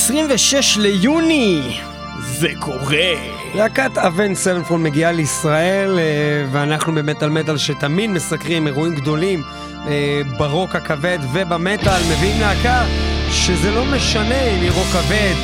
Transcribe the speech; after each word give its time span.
26 0.00 0.76
ליוני! 0.76 1.78
זה 2.20 2.48
קורה! 2.58 3.12
להקת 3.54 3.98
אבן 3.98 4.34
סבנפון 4.34 4.82
מגיעה 4.82 5.12
לישראל, 5.12 5.98
אה, 5.98 6.04
ואנחנו 6.52 6.94
במטאל 6.94 7.28
מטאל 7.28 7.58
שתמיד 7.58 8.10
מסקרים 8.10 8.66
אירועים 8.66 8.94
גדולים 8.94 9.42
אה, 9.86 10.20
ברוק 10.38 10.76
הכבד 10.76 11.18
ובמטאל, 11.32 12.00
מביאים 12.10 12.40
להקה 12.40 12.84
שזה 13.30 13.70
לא 13.70 13.84
משנה 13.84 14.42
אם 14.42 14.60
היא 14.60 14.70
רוק 14.70 14.86
כבד 14.86 15.34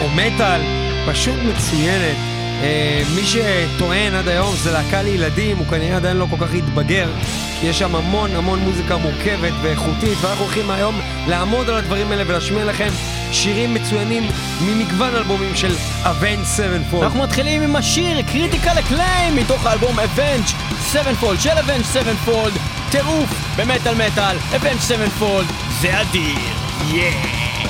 או 0.00 0.08
מטאל, 0.08 0.60
פשוט 1.06 1.36
מצוינת. 1.36 2.16
אה, 2.62 3.02
מי 3.14 3.22
שטוען 3.24 4.14
עד 4.14 4.28
היום 4.28 4.54
זה 4.56 4.72
להקה 4.72 5.02
לילדים, 5.02 5.56
הוא 5.56 5.66
כנראה 5.66 5.96
עדיין 5.96 6.16
לא 6.16 6.26
כל 6.30 6.46
כך 6.46 6.54
התבגר, 6.54 7.08
כי 7.60 7.66
יש 7.66 7.78
שם 7.78 7.94
המון 7.94 8.30
המון 8.30 8.58
מוזיקה 8.58 8.96
מורכבת 8.96 9.52
ואיכותית, 9.62 10.18
ואנחנו 10.20 10.44
הולכים 10.44 10.70
היום 10.70 11.00
לעמוד 11.26 11.68
על 11.68 11.76
הדברים 11.76 12.10
האלה 12.10 12.22
ולהשמיע 12.26 12.64
לכם 12.64 12.88
שירים 13.32 13.74
מצוינים 13.74 14.22
ממגוון 14.60 15.14
אלבומים 15.14 15.54
של 15.54 15.74
Avenged 16.02 16.44
Sevenfold. 16.44 17.02
אנחנו 17.02 17.22
מתחילים 17.22 17.62
עם 17.62 17.76
השיר 17.76 18.22
Critical 18.22 18.78
Acclaim 18.78 19.36
מתוך 19.36 19.66
האלבום 19.66 20.00
Avenged 20.00 20.44
Sevenfold 20.80 21.40
של 21.40 21.50
Avenged 21.58 21.84
Sevenfold, 21.84 22.52
טירוף 22.90 23.30
במטאל 23.56 23.94
מטאל, 23.94 24.36
Avenged 24.56 24.80
Sevenfold, 24.80 25.46
זה 25.80 26.00
אדיר, 26.00 26.38
yeah! 26.88 27.58
על 27.64 27.67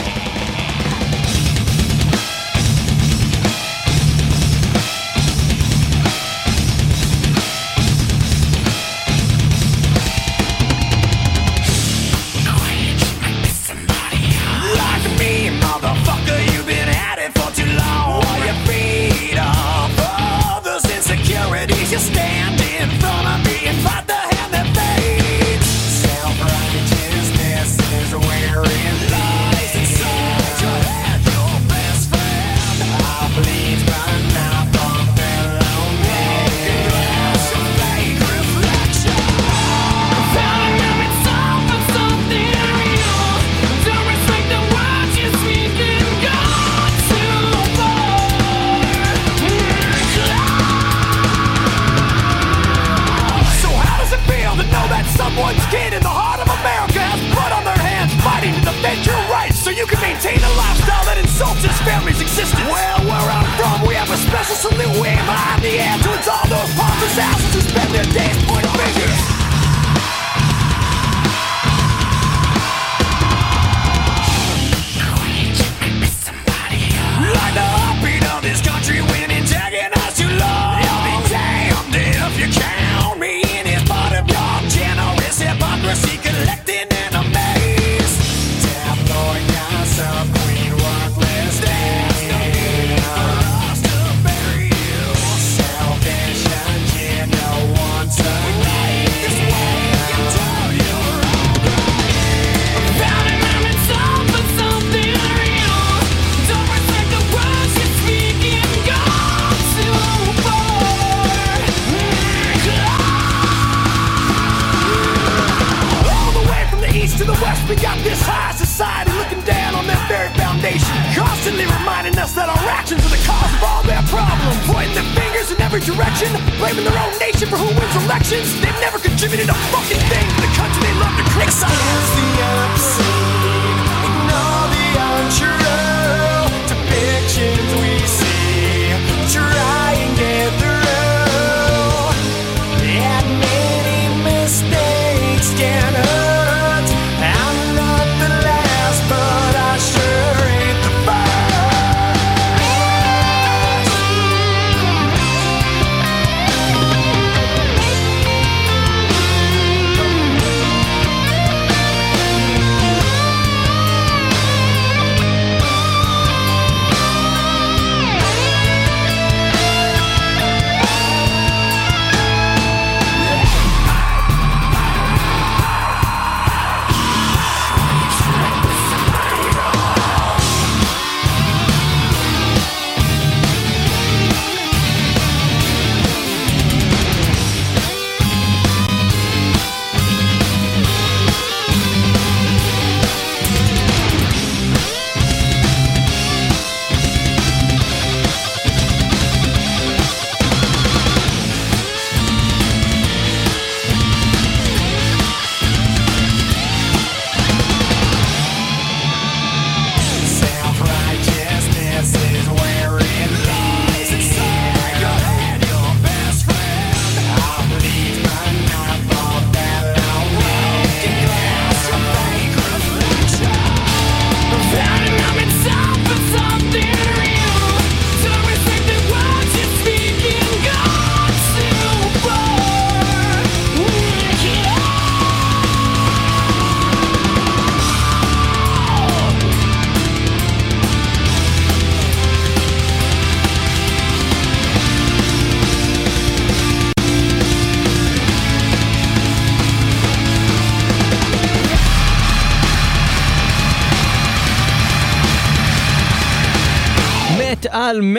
the 67.92 68.02
day. 68.12 68.27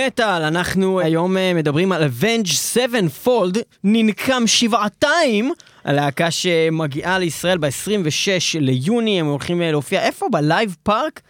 מטאל, 0.10 0.44
אנחנו 0.44 1.00
היום 1.00 1.38
אה, 1.38 1.54
מדברים 1.54 1.92
על 1.92 2.04
Avenged 2.04 2.50
Sevenfold, 2.76 3.60
ננקם 3.84 4.44
שבעתיים, 4.48 5.52
הלהקה 5.86 6.32
שמגיעה 6.32 7.20
לישראל 7.20 7.58
ב-26 7.58 8.60
ליוני, 8.60 9.20
הם 9.20 9.26
הולכים 9.26 9.62
אה, 9.62 9.72
להופיע 9.72 10.02
איפה? 10.02 10.28
בלייב 10.32 10.76
פארק? 10.84 11.22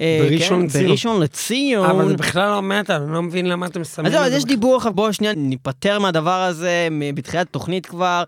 אה, 0.00 0.18
בראשון 0.22 0.60
כן, 0.60 0.66
לציון. 0.66 0.86
בראשון 0.86 1.22
לציון. 1.22 1.90
אבל 1.90 2.08
זה 2.08 2.16
בכלל 2.16 2.50
לא 2.50 2.62
מטאל, 2.62 3.02
אני 3.02 3.12
לא 3.12 3.22
מבין 3.22 3.46
למה 3.46 3.66
אתם 3.66 3.84
שמים 3.84 4.06
אז 4.06 4.12
זהו, 4.12 4.20
את 4.20 4.26
אז 4.26 4.32
זה 4.32 4.38
יש 4.38 4.44
דיבור 4.44 4.90
בואו 4.90 5.12
שנייה 5.12 5.34
ניפטר 5.36 5.98
מהדבר 5.98 6.42
הזה 6.42 6.88
בתחילת 7.14 7.46
התוכנית 7.46 7.86
כבר. 7.86 8.24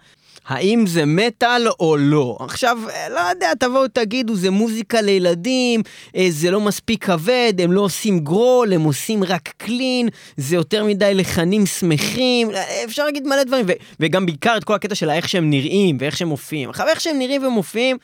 האם 0.48 0.86
זה 0.86 1.04
מטאל 1.06 1.68
או 1.80 1.96
לא? 1.96 2.36
עכשיו, 2.40 2.78
אה, 2.90 3.08
לא 3.08 3.20
יודע, 3.20 3.54
תבואו 3.54 3.88
תגידו, 3.88 4.34
זה 4.34 4.50
מוזיקה 4.50 5.00
לילדים, 5.00 5.82
אה, 6.16 6.26
זה 6.30 6.50
לא 6.50 6.60
מספיק 6.60 7.04
כבד, 7.04 7.52
הם 7.58 7.72
לא 7.72 7.80
עושים 7.80 8.18
גרול, 8.18 8.72
הם 8.72 8.82
עושים 8.82 9.24
רק 9.24 9.48
קלין, 9.56 10.08
זה 10.36 10.56
יותר 10.56 10.84
מדי 10.84 11.14
לחנים 11.14 11.66
שמחים, 11.66 12.50
אה, 12.50 12.84
אפשר 12.84 13.04
להגיד 13.04 13.26
מלא 13.26 13.42
דברים, 13.42 13.64
ו- 13.68 13.72
וגם 14.00 14.26
בעיקר 14.26 14.56
את 14.56 14.64
כל 14.64 14.74
הקטע 14.74 14.94
של 14.94 15.10
איך 15.10 15.28
שהם 15.28 15.50
נראים 15.50 15.96
ואיך 16.00 16.16
שהם 16.16 16.28
מופיעים. 16.28 16.70
עכשיו, 16.70 16.86
איך 16.88 17.00
שהם 17.00 17.18
נראים 17.18 17.46
ומופיעים, 17.46 17.96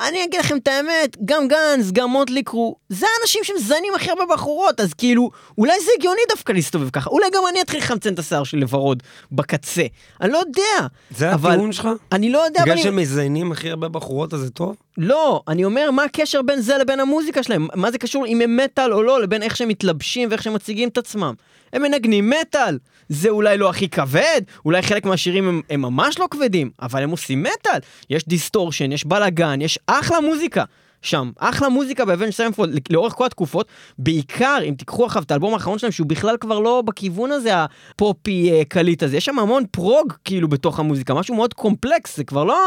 אני 0.00 0.24
אגיד 0.24 0.40
לכם 0.40 0.56
את 0.56 0.68
האמת, 0.68 1.16
גם 1.24 1.48
גנץ, 1.48 1.90
גם 1.92 2.10
מוטלי 2.10 2.42
קרו, 2.42 2.76
זה 2.88 3.06
האנשים 3.18 3.44
שמזיינים 3.44 3.92
הכי 3.94 4.10
הרבה 4.10 4.22
בחורות, 4.34 4.80
אז 4.80 4.94
כאילו, 4.94 5.30
אולי 5.58 5.72
זה 5.84 5.90
הגיוני 5.98 6.20
דווקא 6.28 6.52
להסתובב 6.52 6.90
ככה, 6.90 7.10
אולי 7.10 7.26
גם 7.34 7.42
אני 7.52 7.60
אתחיל 7.60 7.78
לחמצן 7.80 8.14
את 8.14 8.18
השיער 8.18 8.44
שלי 8.44 8.60
לוורוד 8.60 9.02
בקצה, 9.32 9.82
אני 10.20 10.32
לא 10.32 10.38
יודע. 10.38 10.86
זה 11.10 11.34
אבל- 11.34 11.50
הטיעון 11.50 11.72
שלך? 11.72 11.88
אני 12.12 12.30
לא 12.30 12.38
יודע, 12.38 12.60
אבל 12.62 12.70
בגלל. 12.70 12.82
שמזיינים 12.82 13.52
הכי 13.52 13.70
הרבה 13.70 13.88
בחורות 13.88 14.34
אז 14.34 14.40
זה 14.40 14.50
טוב? 14.50 14.76
לא, 14.98 15.42
אני 15.48 15.64
אומר, 15.64 15.90
מה 15.90 16.04
הקשר 16.04 16.42
בין 16.42 16.60
זה 16.60 16.78
לבין 16.78 17.00
המוזיקה 17.00 17.42
שלהם? 17.42 17.68
מה 17.74 17.90
זה 17.90 17.98
קשור 17.98 18.26
אם 18.26 18.40
הם 18.40 18.56
מטאל 18.56 18.92
או 18.92 19.02
לא, 19.02 19.22
לבין 19.22 19.42
איך 19.42 19.56
שהם 19.56 19.68
מתלבשים 19.68 20.28
ואיך 20.30 20.42
שהם 20.42 20.54
מציגים 20.54 20.88
את 20.88 20.98
עצמם? 20.98 21.34
הם 21.72 21.82
מנגנים 21.82 22.30
מטאל! 22.30 22.78
זה 23.08 23.28
אולי 23.28 23.58
לא 23.58 23.70
הכי 23.70 23.88
כבד, 23.88 24.40
אולי 24.64 24.82
חלק 24.82 25.04
מהשירים 25.04 25.48
הם, 25.48 25.62
הם 25.70 25.82
ממש 25.82 26.18
לא 26.18 26.26
כבדים, 26.30 26.70
אבל 26.82 27.02
הם 27.02 27.10
עושים 27.10 27.42
מטאל. 27.42 27.78
יש 28.10 28.28
distortion, 28.28 28.92
יש 28.92 29.04
בלאגן, 29.04 29.60
יש 29.60 29.78
אחלה 29.86 30.20
מוזיקה. 30.20 30.64
שם, 31.02 31.30
אחלה 31.38 31.68
מוזיקה 31.68 32.04
ב 32.04 32.07
Avenged 32.07 32.30
Sevenfold 32.30 32.80
לאורך 32.90 33.12
כל 33.12 33.26
התקופות, 33.26 33.68
בעיקר 33.98 34.58
אם 34.68 34.74
תיקחו 34.74 35.06
עכשיו 35.06 35.22
את 35.22 35.30
האלבום 35.30 35.54
האחרון 35.54 35.78
שלהם 35.78 35.92
שהוא 35.92 36.06
בכלל 36.06 36.36
כבר 36.40 36.58
לא 36.58 36.82
בכיוון 36.86 37.32
הזה 37.32 37.50
הפופי 37.54 38.52
אה, 38.52 38.64
קליט 38.64 39.02
הזה, 39.02 39.16
יש 39.16 39.24
שם 39.24 39.38
המון 39.38 39.64
prog 39.70 40.12
כאילו 40.24 40.48
בתוך 40.48 40.80
המוזיקה, 40.80 41.14
משהו 41.14 41.34
מאוד 41.34 41.54
קומפלקס, 41.54 42.16
זה 42.16 42.24
כבר 42.24 42.44
לא 42.44 42.58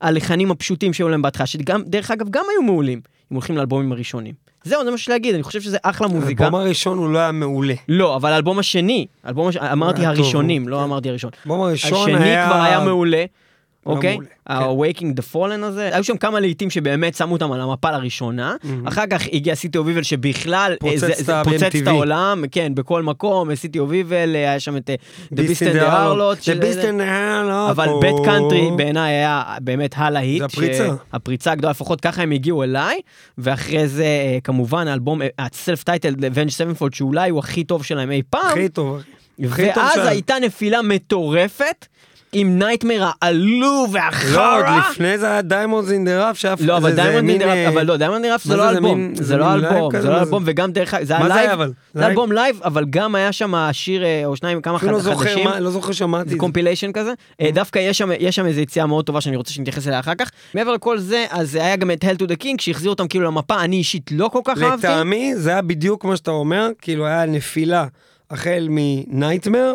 הלחנים 0.00 0.50
הפשוטים 0.50 0.92
שהיו 0.92 1.08
להם 1.08 1.22
בהתחלה, 1.22 1.46
שגם, 1.46 1.82
דרך 1.86 2.10
אגב, 2.10 2.26
גם 2.30 2.44
היו 2.52 2.62
מעולים, 2.62 3.00
אם 3.32 3.36
הולכים 3.36 3.56
לאלבומים 3.56 3.92
הראשונים. 3.92 4.34
זהו, 4.64 4.84
זה 4.84 4.90
מה 4.90 4.98
שיש 4.98 5.08
להגיד, 5.08 5.34
אני 5.34 5.42
חושב 5.42 5.60
שזה 5.60 5.78
אחלה 5.82 6.08
מוזיקה. 6.08 6.44
האלבום 6.44 6.60
הראשון 6.60 6.98
הוא 6.98 7.10
לא 7.10 7.18
היה 7.18 7.32
מעולה. 7.32 7.74
לא, 7.88 8.16
אבל 8.16 8.32
האלבום 8.32 8.58
השני, 8.58 9.06
האלבום 9.24 9.48
הש... 9.48 9.56
אמרתי 9.56 10.00
טוב, 10.00 10.06
הראשונים, 10.06 10.68
לא 10.68 10.76
כן. 10.76 10.82
אמרתי 10.82 11.08
הראשון. 11.08 11.30
האלבום 11.44 11.60
הראשון 11.60 12.10
השני 12.10 12.24
היה... 12.24 12.46
כבר 12.46 12.62
היה 12.62 12.80
מעולה. 12.80 13.24
היה 13.86 13.94
אוקיי? 13.96 14.12
מעולה, 14.14 14.28
כן. 14.46 14.52
ה-Waking 14.52 15.20
the 15.20 15.34
Fallen 15.34 15.64
הזה, 15.64 15.90
היו 15.92 16.04
שם 16.04 16.16
כמה 16.16 16.40
להיטים 16.40 16.70
שבאמת 16.70 17.14
שמו 17.14 17.32
אותם 17.32 17.52
על 17.52 17.60
המפה 17.60 17.90
לראשונה, 17.90 18.54
אחר 18.84 19.04
כך 19.10 19.22
הגיע 19.32 19.54
City 19.54 19.78
of 19.78 19.88
Evil 19.88 20.02
שבכלל 20.02 20.72
אה, 20.72 20.90
פוצץ 20.90 21.16
זה- 21.18 21.66
את. 21.82 21.86
העולם, 21.86 22.44
כן, 22.52 22.72
בכל 22.74 23.02
מקום, 23.02 23.54
City 23.54 23.78
of 23.78 23.92
Evil, 23.92 24.34
היה 24.34 24.60
שם 24.60 24.76
את 24.76 24.90
אה, 24.90 24.94
The 25.34 25.38
Beast 25.38 25.60
and 25.60 25.76
the 25.76 25.90
Harlot, 25.90 26.42
The 26.42 26.62
Beast 26.62 26.82
and 26.82 27.00
the 27.00 27.08
Harlot. 27.10 27.70
אבל 27.70 27.88
Bat 28.00 28.14
Country 28.24 28.68
בעיניי 28.76 29.12
היה 29.14 29.42
באמת 29.60 29.94
הלהיט. 29.96 30.42
הפריצה. 31.12 31.52
הגדולה, 31.52 31.70
לפחות 31.70 32.00
ככה 32.00 32.22
הם 32.22 32.30
הגיעו 32.30 32.62
אליי, 32.62 33.00
ואחרי 33.38 33.88
זה 33.88 34.04
אה, 34.04 34.38
כמובן 34.44 34.88
האלבום, 34.88 35.20
ה 35.38 35.47
self 35.47 35.82
title, 35.82 36.14
Avenged 36.14 36.50
Sevenfold, 36.78 36.96
שאולי 36.96 37.30
הוא 37.30 37.38
הכי 37.38 37.64
טוב 37.64 37.84
שלהם 37.84 38.10
אי 38.10 38.22
פעם. 38.30 38.46
הכי 38.50 38.68
טוב. 38.68 39.00
ואז. 39.38 39.98
הייתה 40.06 40.34
נפילה 40.42 40.82
מטורפת 40.82 41.86
עם 42.32 42.58
Nightmare 42.58 43.10
העלוב 43.22 43.94
לא, 43.96 43.98
והחרא. 44.00 44.56
עוד 44.56 44.84
לפני 44.90 45.18
זה 45.18 45.26
היה 45.26 45.42
Diamonds 45.42 45.90
in 45.90 46.04
the 46.04 46.28
Rough, 46.28 46.38
שאף... 46.38 46.60
לא, 46.60 46.76
אבל 46.76 46.92
Diamond 46.94 47.20
מין, 47.20 47.30
in 47.30 47.34
the 47.34 47.39
Rough, 47.39 47.50
אה, 47.56 47.68
אבל 47.68 47.86
לא, 47.86 47.96
Diamond 47.96 48.24
זה 48.44 48.56
לא 48.56 48.66
זה, 48.66 48.72
זה 48.72 48.76
אלבום, 48.78 48.98
מין- 48.98 49.14
זה 49.14 49.36
לא 49.36 49.54
אלבום? 49.54 50.00
זה 50.00 50.08
לא 50.10 50.18
אלבום, 50.20 50.42
וגם 50.46 50.72
דרך 50.72 50.94
אגב, 50.94 51.04
זה 51.06 51.16
היה 51.16 51.28
live? 51.28 51.60
זה? 51.94 52.06
אלבום 52.06 52.32
live, 52.32 52.60
אבל 52.64 52.84
גם 52.90 53.14
היה 53.14 53.32
שם 53.32 53.54
שיר 53.72 54.04
אה, 54.04 54.22
או 54.24 54.36
שניים, 54.36 54.60
כמה 54.62 54.74
לא 54.74 54.78
חדשים. 54.78 55.48
לא 55.60 55.70
זוכר 55.70 55.92
שמעתי. 55.92 56.36
compilation 56.36 56.92
כזה. 56.92 57.12
אה, 57.40 57.50
דווקא 57.54 57.78
יש 57.78 57.98
שם, 57.98 58.10
יש 58.18 58.36
שם 58.36 58.46
איזו 58.46 58.60
יציאה 58.60 58.86
מאוד 58.86 59.04
טובה 59.04 59.20
שאני 59.20 59.36
רוצה 59.36 59.52
שנתייחס 59.52 59.86
אליה 59.88 60.00
אחר 60.00 60.14
כך. 60.18 60.30
מעבר 60.54 60.72
לכל 60.72 60.98
זה, 60.98 61.24
אז 61.30 61.54
היה 61.54 61.76
גם 61.76 61.90
את 61.90 62.04
Hail 62.04 62.22
to 62.22 62.26
the 62.26 62.42
King 62.42 62.54
שהחזיר 62.60 62.90
אותם 62.90 63.08
כאילו 63.08 63.24
למפה, 63.24 63.60
אני 63.60 63.76
אישית 63.76 64.10
לא 64.12 64.28
כל 64.32 64.40
כך 64.44 64.62
אהבתי. 64.62 64.86
לטעמי 64.86 65.32
זה 65.36 65.50
היה 65.50 65.62
בדיוק 65.62 66.04
מה 66.04 66.16
שאתה 66.16 66.30
אומר, 66.30 66.68
כאילו 66.82 67.06
היה 67.06 67.26
נפילה 67.26 67.86
החל 68.30 68.66
מ 68.70 68.79
Nightmare, 68.79 69.72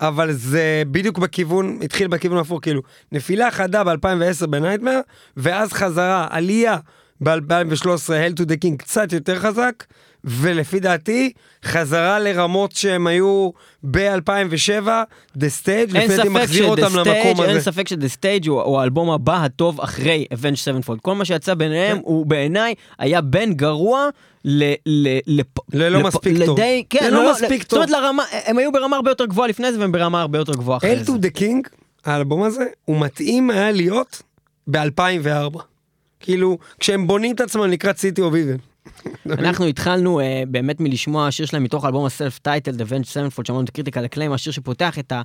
אבל 0.00 0.32
זה 0.32 0.82
בדיוק 0.90 1.18
בכיוון, 1.18 1.78
התחיל 1.82 2.08
בכיוון 2.08 2.38
הפוך, 2.38 2.58
כאילו 2.62 2.82
נפילה 3.12 3.50
חדה 3.50 3.84
ב-2010 3.84 4.46
ב 4.46 4.51
Nightmare, 4.51 5.00
ואז 5.36 5.72
חזרה, 5.72 6.26
עלייה 6.30 6.76
ב-2013, 7.20 7.84
Hell 7.84 8.40
to 8.40 8.44
the 8.44 8.64
King 8.64 8.76
קצת 8.78 9.12
יותר 9.12 9.38
חזק, 9.38 9.84
ולפי 10.24 10.80
דעתי, 10.80 11.32
חזרה 11.64 12.18
לרמות 12.18 12.72
שהם 12.72 13.06
היו 13.06 13.50
ב-2007, 13.90 14.88
The 15.38 15.62
Stage, 15.62 15.94
לפי 15.94 16.16
דעתי 16.16 16.28
מחזיר 16.28 16.64
אותם 16.64 16.88
ש-The 16.90 16.98
למקום 16.98 17.36
Stage, 17.36 17.42
אין 17.42 17.56
הזה. 17.56 17.60
ספק 17.60 17.88
ש-The 17.88 18.18
Stage 18.18 18.48
הוא, 18.48 18.62
הוא 18.62 18.80
האלבום 18.80 19.10
הבא 19.10 19.44
הטוב 19.44 19.80
אחרי 19.80 20.26
Avenge 20.32 20.86
Sevenfold. 20.86 20.98
כל 21.02 21.14
מה 21.14 21.24
שיצא 21.24 21.54
ביניהם 21.54 21.96
כן. 21.96 22.02
הוא 22.04 22.26
בעיניי 22.26 22.74
היה 22.98 23.20
בין 23.20 23.54
גרוע 23.54 24.08
ל... 24.44 24.72
ל, 24.86 25.18
לפ, 25.26 25.46
ללא 25.72 26.00
מספיק 26.02 26.38
טוב. 26.46 26.58
לדי, 26.58 26.84
כן, 26.90 27.04
ללא 27.10 27.24
לא, 27.24 27.32
מספיק 27.32 27.62
זאת 27.62 27.72
אומרת 27.72 27.88
טוב. 27.88 27.96
לרמה, 27.98 28.22
הם 28.44 28.58
היו 28.58 28.72
ברמה 28.72 28.96
הרבה 28.96 29.10
יותר 29.10 29.26
גבוהה 29.26 29.48
לפני 29.48 29.72
זה 29.72 29.80
והם 29.80 29.92
ברמה 29.92 30.20
הרבה 30.20 30.38
יותר 30.38 30.52
גבוהה 30.52 30.78
אחרי 30.78 31.04
זה. 31.04 31.12
to 31.12 31.16
the 31.16 31.38
King, 31.38 31.68
האלבום 32.04 32.42
הזה, 32.42 32.64
הוא 32.84 33.00
מתאים 33.00 33.50
היה 33.50 33.70
להיות 33.70 34.22
ב-2004. 34.70 35.58
כאילו, 36.20 36.58
כשהם 36.80 37.06
בונים 37.06 37.34
את 37.34 37.40
עצמם 37.40 37.70
לקראת 37.70 37.98
City 37.98 38.22
of 38.22 38.34
Evil. 38.34 38.56
אנחנו 39.38 39.66
התחלנו 39.66 40.20
אה, 40.20 40.22
באמת 40.48 40.80
מלשמוע 40.80 41.30
שיר 41.30 41.46
שלהם 41.46 41.62
מתוך 41.62 41.84
האלבום 41.84 42.06
ה 42.06 42.38
self-titled, 42.38 42.70
The 42.70 42.88
Avenged 42.88 43.06
Sevenfold, 43.06 43.46
שאמרנו 43.46 43.64
את 43.64 43.70
Critical 43.70 44.04
Acclaim, 44.04 44.32
השיר 44.32 44.52
שפותח 44.52 44.98
את, 44.98 45.12
ה, 45.12 45.22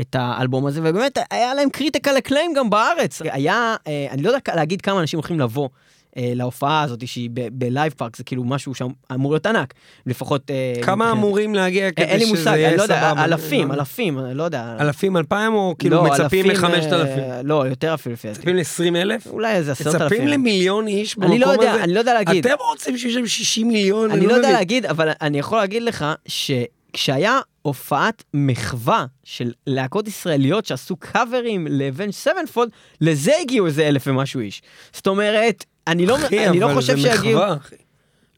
את 0.00 0.16
האלבום 0.18 0.66
הזה, 0.66 0.80
ובאמת 0.80 1.18
היה 1.30 1.54
להם 1.54 1.70
critical 1.70 2.18
acclaim 2.18 2.52
גם 2.54 2.70
בארץ. 2.70 3.22
היה, 3.22 3.76
אה, 3.78 4.12
אני 4.12 4.22
לא 4.22 4.28
יודע 4.28 4.54
להגיד 4.54 4.82
כמה 4.82 5.00
אנשים 5.00 5.18
הולכים 5.18 5.40
לבוא. 5.40 5.68
אה, 6.16 6.20
להופעה 6.34 6.82
הזאת 6.82 7.08
שהיא 7.08 7.30
בלייב 7.52 7.92
פארק 7.96 8.16
זה 8.16 8.24
כאילו 8.24 8.44
משהו 8.44 8.74
שאמור 8.74 9.32
להיות 9.32 9.46
ענק 9.46 9.74
לפחות 10.06 10.50
אה, 10.50 10.84
כמה 10.84 11.04
מבחינת- 11.04 11.18
אמורים 11.18 11.54
להגיע 11.54 11.86
אה, 11.86 11.92
כדי 11.92 12.04
אין 12.04 12.18
לי 12.18 12.26
שזה 12.26 12.34
מושג, 12.38 12.52
יהיה 12.56 12.68
אני 12.68 12.76
לא 12.76 12.82
יודע, 12.82 13.00
סבבה? 13.10 13.24
אלפים, 13.24 13.68
לא. 13.68 13.74
אלפים, 13.74 14.18
אני 14.18 14.34
לא 14.34 14.42
יודע. 14.42 14.76
אלפים, 14.80 15.16
אלפיים, 15.16 15.54
או 15.54 15.74
כאילו 15.78 15.96
לא, 15.96 16.04
מצפים 16.04 16.22
אלפים, 16.24 16.46
לחמשת 16.50 16.92
אלפים? 16.92 17.24
אה, 17.24 17.42
לא, 17.42 17.66
יותר 17.68 17.94
אפילו 17.94 18.12
לפי 18.12 18.28
דעתי. 18.28 18.38
מצפים 18.40 18.56
לעשרים 18.56 18.96
אלף? 18.96 19.26
אולי 19.26 19.52
איזה 19.54 19.72
עשרת 19.72 19.94
אלפים. 19.94 20.06
מצפים 20.06 20.28
למיליון 20.28 20.86
איש 20.86 21.16
במקום 21.16 21.32
אני 21.32 21.44
הזה? 21.44 21.46
לא 21.46 21.62
יודע, 21.62 21.84
אני 21.84 21.94
לא 21.94 21.98
יודע 21.98 22.14
להגיד. 22.14 22.46
אתם 22.46 22.54
רוצים 22.70 22.98
שיהיו 22.98 23.12
שם 23.14 23.26
60 23.26 23.68
מיליון? 23.68 24.10
אני 24.10 24.26
לא 24.26 24.32
יודע 24.32 24.38
מבין. 24.48 24.52
להגיד, 24.52 24.86
אבל 24.86 25.08
אני 25.20 25.38
יכול 25.38 25.58
להגיד 25.58 25.82
לך 25.82 26.04
שכשהיה 26.28 27.40
הופעת 27.62 28.24
מחווה 28.34 29.04
של 29.24 29.52
להקות 29.66 30.08
ישראליות 30.08 30.66
שעשו 30.66 30.96
קאברים 30.96 31.66
ל 31.70 31.75
Avenged 31.75 32.10
Sevenfold, 32.10 32.70
לזה 33.00 33.32
הגיעו 33.42 33.66
איזה 33.66 33.88
אלף 33.88 34.02
ומשהו 34.06 34.40
איש. 34.40 34.62
זאת 34.92 35.06
אומרת, 35.06 35.64
אני 35.86 36.06
לא, 36.06 36.16
אחי, 36.16 36.48
אני 36.48 36.60
לא 36.60 36.66
אבל 36.66 36.74
חושב 36.74 36.98
זה 36.98 37.12
שיגיעו... 37.12 37.40
מחווה, 37.40 37.56
אחי. 37.56 37.76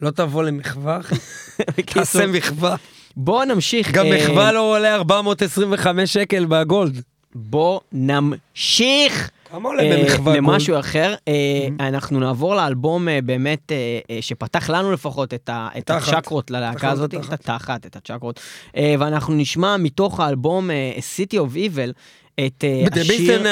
לא 0.01 0.11
תבוא 0.11 0.43
למחווה, 0.43 1.01
אחי. 1.01 1.15
תעשה 1.95 2.27
מחווה. 2.27 2.77
בואו 3.17 3.45
נמשיך. 3.45 3.91
גם 3.91 4.07
אה, 4.07 4.17
מחווה 4.17 4.53
לא 4.53 4.77
עולה 4.77 4.95
425 4.95 6.13
שקל 6.13 6.45
בגולד. 6.45 7.03
בוא 7.35 7.81
נמשיך. 7.93 9.31
כמה 9.51 9.69
עולה 9.69 9.83
אה, 9.83 9.99
במחווה 9.99 10.33
גולד? 10.33 10.37
למשהו 10.37 10.79
אחר, 10.79 11.15
אה, 11.29 11.69
אנחנו 11.81 12.21
נעבור 12.21 12.55
לאלבום 12.55 13.09
באמת 13.25 13.73
שפתח 14.21 14.71
לנו 14.71 14.93
לפחות 14.93 15.35
את. 15.35 15.51
הצ'קרות 15.91 16.51
ללהקה 16.51 16.91
הזאת. 16.91 17.15
את 17.15 17.33
התחת, 17.33 17.87
את 17.87 17.97
הצ'קרות, 17.97 18.41
ואנחנו 18.77 19.35
נשמע 19.35 19.77
מתוך 19.77 20.21
האלבום 20.21 20.71
City 21.17 21.35
of 21.35 21.55
Evil 21.55 21.93
את 22.41 22.65
אה, 22.65 23.01
השיר... 23.01 23.43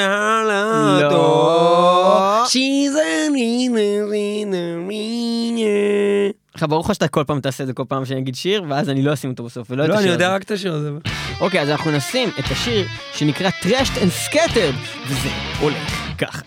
לא. 1.01 2.43
עכשיו 6.53 6.67
ברור 6.67 6.83
לך 6.85 6.93
שאתה 6.93 7.07
כל 7.07 7.23
פעם 7.23 7.39
תעשה 7.39 7.63
את 7.63 7.67
זה 7.67 7.73
כל 7.73 7.83
פעם 7.87 8.05
שאני 8.05 8.19
אגיד 8.19 8.35
שיר, 8.35 8.63
ואז 8.69 8.89
אני 8.89 9.03
לא 9.03 9.13
אשים 9.13 9.29
אותו 9.29 9.43
בסוף, 9.43 9.67
ולא 9.71 9.83
את 9.83 9.89
לא, 9.89 9.93
אני 9.93 10.01
השיר 10.01 10.11
יודע 10.11 10.25
הזה. 10.25 10.35
רק 10.35 10.43
את 10.43 10.51
השיר 10.51 10.73
הזה. 10.73 10.89
אוקיי, 11.41 11.61
אז 11.61 11.69
אנחנו 11.69 11.91
נשים 11.91 12.29
את 12.39 12.51
השיר 12.51 12.87
שנקרא 13.13 13.49
Trashed 13.49 13.97
and 13.97 14.29
Scattered, 14.31 15.07
וזה 15.07 15.29
הולך 15.59 16.15
ככה. 16.17 16.41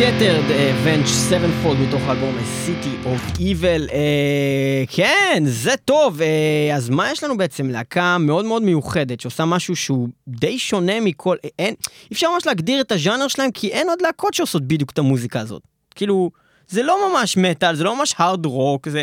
Scattered, 0.00 0.50
Avenge 0.50 1.08
Sevenfold 1.30 1.76
מתוך 1.88 2.02
האלבום 2.02 2.38
City 2.66 3.06
of 3.06 3.38
Evil. 3.38 3.92
אה, 3.92 4.84
כן, 4.88 5.42
זה 5.46 5.76
טוב. 5.84 6.22
אה, 6.22 6.76
אז 6.76 6.90
מה 6.90 7.10
יש 7.12 7.24
לנו 7.24 7.36
בעצם? 7.36 7.70
להקה 7.70 8.18
מאוד 8.18 8.44
מאוד 8.44 8.62
מיוחדת, 8.62 9.20
שעושה 9.20 9.44
משהו 9.44 9.76
שהוא 9.76 10.08
די 10.28 10.58
שונה 10.58 11.00
מכל... 11.00 11.36
אה, 11.44 11.50
אין, 11.58 11.74
אי 12.10 12.12
אפשר 12.12 12.26
ממש 12.34 12.46
להגדיר 12.46 12.80
את 12.80 12.92
הז'אנר 12.92 13.28
שלהם, 13.28 13.50
כי 13.50 13.68
אין 13.68 13.88
עוד 13.88 14.02
להקות 14.02 14.34
שעושות 14.34 14.62
בדיוק 14.62 14.90
את 14.90 14.98
המוזיקה 14.98 15.40
הזאת. 15.40 15.62
כאילו, 15.94 16.30
זה 16.68 16.82
לא 16.82 17.10
ממש 17.10 17.36
מטאל, 17.36 17.74
זה 17.74 17.84
לא 17.84 17.96
ממש 17.96 18.14
הארד 18.18 18.46
רוק, 18.46 18.88
זה 18.88 19.02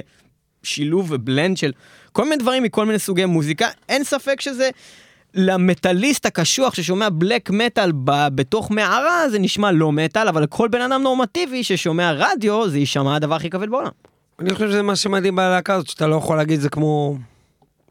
שילוב 0.64 1.08
ובלנד 1.12 1.58
של 1.58 1.72
כל 2.12 2.24
מיני 2.24 2.38
דברים 2.38 2.64
מכל 2.64 2.86
מיני 2.86 3.00
סוגי 3.00 3.26
מוזיקה. 3.26 3.68
אין 3.90 4.04
ספק 4.04 4.42
שזה... 4.42 4.70
למטאליסט 5.34 6.26
הקשוח 6.26 6.74
ששומע 6.74 7.10
בלק 7.10 7.50
מטאל 7.50 7.92
ב- 7.92 8.28
בתוך 8.36 8.72
מערה 8.72 9.30
זה 9.30 9.40
נשמע 9.40 9.72
לא 9.72 9.92
מטאל, 9.92 10.28
אבל 10.28 10.44
לכל 10.44 10.68
בן 10.68 10.82
אדם 10.82 11.02
נורמטיבי 11.02 11.64
ששומע 11.64 12.12
רדיו 12.12 12.70
זה 12.70 12.80
יישמע 12.80 13.16
הדבר 13.16 13.36
הכי 13.36 13.50
כבד 13.50 13.70
בעולם. 13.70 13.92
אני 14.40 14.54
חושב 14.54 14.70
שזה 14.70 14.82
מה 14.82 14.96
שמדהים 14.96 15.36
בלהקה 15.36 15.74
הזאת, 15.74 15.88
שאתה 15.88 16.08
לא 16.08 16.16
יכול 16.16 16.38
להגיד 16.38 16.60
זה 16.60 16.70
כמו 16.70 17.18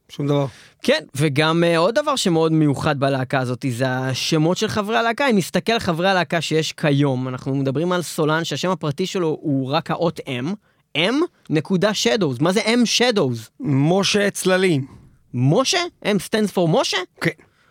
שום 0.09 0.27
דבר. 0.27 0.47
כן, 0.83 1.05
וגם 1.15 1.63
אה, 1.65 1.79
עוד 1.79 1.95
דבר 1.95 2.17
שמאוד 2.17 2.53
מיוחד 2.53 3.01
בלהקה 3.01 3.39
הזאת 3.39 3.65
זה 3.71 3.89
השמות 3.89 4.57
של 4.57 4.69
חברי 4.69 4.97
הלהקה. 4.97 5.31
אם 5.31 5.37
נסתכל 5.37 5.73
על 5.73 5.79
חברי 5.79 6.09
הלהקה 6.11 6.41
שיש 6.41 6.73
כיום, 6.73 7.29
אנחנו 7.29 7.55
מדברים 7.55 7.93
על 7.93 8.03
סולן 8.03 8.45
שהשם 8.45 8.71
הפרטי 8.71 9.07
שלו 9.07 9.39
הוא 9.41 9.71
רק 9.71 9.91
האות 9.91 10.21
M, 10.21 10.47
M 10.99 11.15
נקודה 11.51 11.91
Shadows. 11.91 12.43
מה 12.43 12.53
זה 12.53 12.61
M 12.61 12.87
Shadows? 12.99 13.51
משה 13.61 14.31
צללים. 14.31 14.96
משה? 15.39 15.79
M 16.05 16.09
stands 16.29 16.51
for 16.55 16.69
משה? 16.69 16.97
כן. 17.21 17.31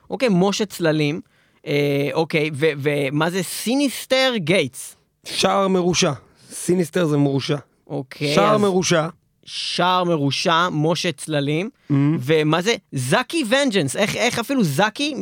אוקיי, 0.09 0.29
משה 0.31 0.65
צללים. 0.65 1.21
אה, 1.67 2.09
אוקיי, 2.13 2.49
ומה 2.55 3.29
זה 3.29 3.43
Synyster 3.43 4.33
Gates? 4.35 4.95
שער 5.25 5.67
מרושע. 5.67 6.11
sinister 6.51 7.05
זה 7.05 7.17
מרושע. 7.17 7.57
אוקיי, 7.87 8.35
שער 8.35 8.55
אז 8.55 8.61
מרושע. 8.61 9.07
שער 9.45 10.03
מרושע, 10.03 10.69
משה 10.71 11.11
צללים, 11.11 11.69
Mm-hmm. 11.91 11.93
ומה 12.19 12.61
זה? 12.61 12.75
Zacky 12.91 13.43
Vengeance, 13.49 13.95
איך, 13.95 14.15
איך 14.15 14.39
אפילו 14.39 14.63
זקי 14.63 15.13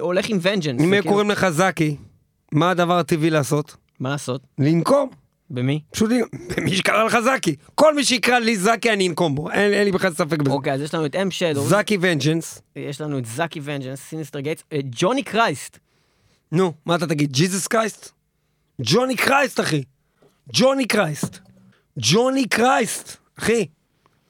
הולך 0.00 0.28
עם 0.28 0.38
Vengeance? 0.42 0.82
אם 0.82 0.90
כאילו- 0.90 1.10
קוראים 1.10 1.30
לך 1.30 1.48
זקי, 1.48 1.96
מה 2.52 2.70
הדבר 2.70 2.98
הטבעי 2.98 3.30
לעשות? 3.30 3.76
מה 4.00 4.10
לעשות? 4.10 4.40
לנקום. 4.58 5.08
במי? 5.50 5.80
פשוט 5.90 6.10
לנ- 6.10 6.64
מי 6.64 6.76
שקרא 6.76 7.04
לך 7.04 7.16
זקי. 7.20 7.56
כל 7.74 7.94
מי 7.94 8.04
שיקרא 8.04 8.38
לי 8.38 8.56
זקי 8.56 8.92
אני 8.92 9.08
אנקום 9.08 9.34
בו. 9.34 9.50
אין 9.50 9.72
אין 9.72 9.84
לי 9.84 9.92
בכלל 9.92 10.12
ספק 10.14 10.38
בזה. 10.38 10.50
אוקיי, 10.50 10.72
אז 10.72 10.80
יש 10.80 10.94
לנו 10.94 11.06
את 11.06 11.16
M 11.16 11.30
Shadows, 11.30 11.68
Zacky 11.68 11.98
Vengeance. 12.00 12.62
יש 12.76 13.00
לנו 13.00 13.18
את 13.18 13.24
Zacky 13.26 13.60
Vengeance, 13.62 14.00
Synyster 14.00 14.40
Gates, 14.40 14.62
ג'וני 14.90 15.22
קרייסט. 15.22 15.78
נו, 16.52 16.72
מה 16.86 16.94
אתה 16.94 17.06
תגיד? 17.06 17.32
ג'יזוס 17.32 17.66
קרייסט? 17.66 18.10
ג'וני 18.82 19.16
קרייסט, 19.16 19.60
אחי. 19.60 19.82
ג'וני 20.52 20.86
קרייסט. 20.86 21.38
ג'וני 21.98 22.48
קרייסט, 22.48 23.16
אחי. 23.38 23.66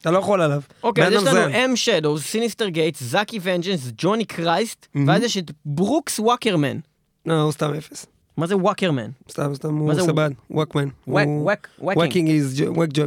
אתה 0.00 0.10
לא 0.10 0.18
יכול 0.18 0.42
עליו. 0.42 0.60
אוקיי, 0.82 1.04
אז 1.06 1.12
בן 1.12 1.18
יש 1.18 1.26
לנו. 1.26 1.64
אם 1.64 1.76
שדו, 1.76 2.18
סיניסטר 2.18 2.68
גייטס, 2.68 3.02
זקי 3.02 3.38
ונג'נס, 3.42 3.90
ג'וני 3.98 4.24
קרייסט. 4.24 4.86
ואז 5.06 5.22
יש 5.22 5.38
את 5.38 5.50
ברוקס 5.64 6.18
וואקרמן. 6.18 6.78
לא, 7.26 7.40
הוא 7.42 7.52
סתם 7.52 7.74
אפס. 7.74 8.06
מה 8.36 8.46
זה 8.46 8.56
וואקרמן? 8.56 9.10
סתם, 9.30 9.54
סתם, 9.54 9.76
הוא 9.76 9.92
עושה? 9.92 10.12
בעד. 10.12 10.34
וואקמן. 10.50 10.88
וואקינג. 11.78 12.28
איז 12.30 12.60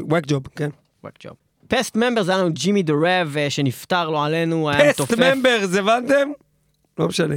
וואק 0.10 0.24
ג'וב, 0.28 0.48
כן. 0.56 0.70
וואק 1.04 1.14
ג'וב. 1.24 1.34
פסט 1.68 1.96
ממבר 1.96 2.24
זה 2.24 2.32
היה 2.32 2.42
לנו 2.42 2.54
ג'ימי 2.54 2.84
דה 2.84 2.94
רב 2.94 3.38
אה, 3.38 3.50
שנפטר 3.50 4.10
לא 4.10 4.26
עלינו, 4.26 4.70
היה 4.70 4.80
פסט 4.94 5.02
מתופף. 5.02 5.20
ממברס, 5.20 5.76
הבנתם? 5.76 6.30
לא 7.00 7.08
משנה. 7.08 7.36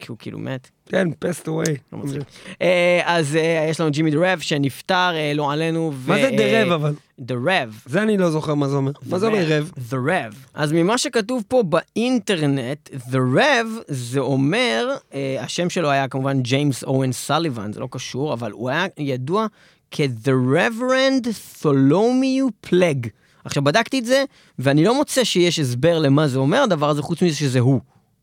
כי 0.00 0.06
הוא 0.08 0.16
כאילו 0.18 0.38
מת. 0.38 0.70
כן, 0.86 1.08
passed 1.18 1.48
away. 1.48 1.64
לא 1.92 1.98
מצחיק. 1.98 2.22
אה, 2.62 3.00
אז 3.04 3.36
אה, 3.36 3.66
יש 3.70 3.80
לנו 3.80 3.90
Jimmy 3.90 4.10
The 4.10 4.32
Rev 4.32 4.38
שנפטר 4.38 5.10
אה, 5.14 5.32
לא 5.34 5.52
עלינו. 5.52 5.92
מה 6.06 6.16
זה 6.16 6.30
The 6.36 6.62
Rev 6.62 6.72
אבל? 6.72 6.94
The 7.18 7.34
Rev. 7.34 7.82
זה 7.86 8.02
אני 8.02 8.16
לא 8.16 8.30
זוכר 8.30 8.54
מה 8.54 8.68
זה 8.68 8.76
אומר. 8.76 8.92
מה 9.06 9.18
זה 9.18 9.26
אומר 9.26 9.44
Rev? 9.48 9.70
Rev. 9.92 10.34
אז 10.54 10.72
ממה 10.72 10.98
שכתוב 10.98 11.42
פה 11.48 11.62
באינטרנט, 11.62 12.90
Rev 13.12 13.66
זה 13.88 14.20
אומר, 14.20 14.96
השם 15.40 15.70
שלו 15.70 15.90
היה 15.90 16.08
כמובן 16.08 16.42
James 16.42 16.84
Owen 16.84 17.12
Sullivan, 17.12 17.72
זה 17.72 17.80
לא 17.80 17.88
קשור, 17.90 18.32
אבל 18.32 18.50
הוא 18.50 18.70
היה 18.70 18.86
ידוע 18.98 19.46
כ-The 19.90 20.30
Reverend 20.54 21.26
Tholomew 21.62 22.68
Plague. 22.68 23.08
עכשיו 23.44 23.64
בדקתי 23.64 23.98
את 23.98 24.04
זה, 24.04 24.24
ואני 24.58 24.84
לא 24.84 24.94
מוצא 24.94 25.24
שיש 25.24 25.58
הסבר 25.58 25.98
למה 25.98 26.28
זה 26.28 26.38
אומר 26.38 26.62
הדבר 26.62 26.90
הזה, 26.90 27.02
חוץ 27.02 27.22
מזה 27.22 27.36
שזה 27.36 27.58
הוא. 27.58 27.80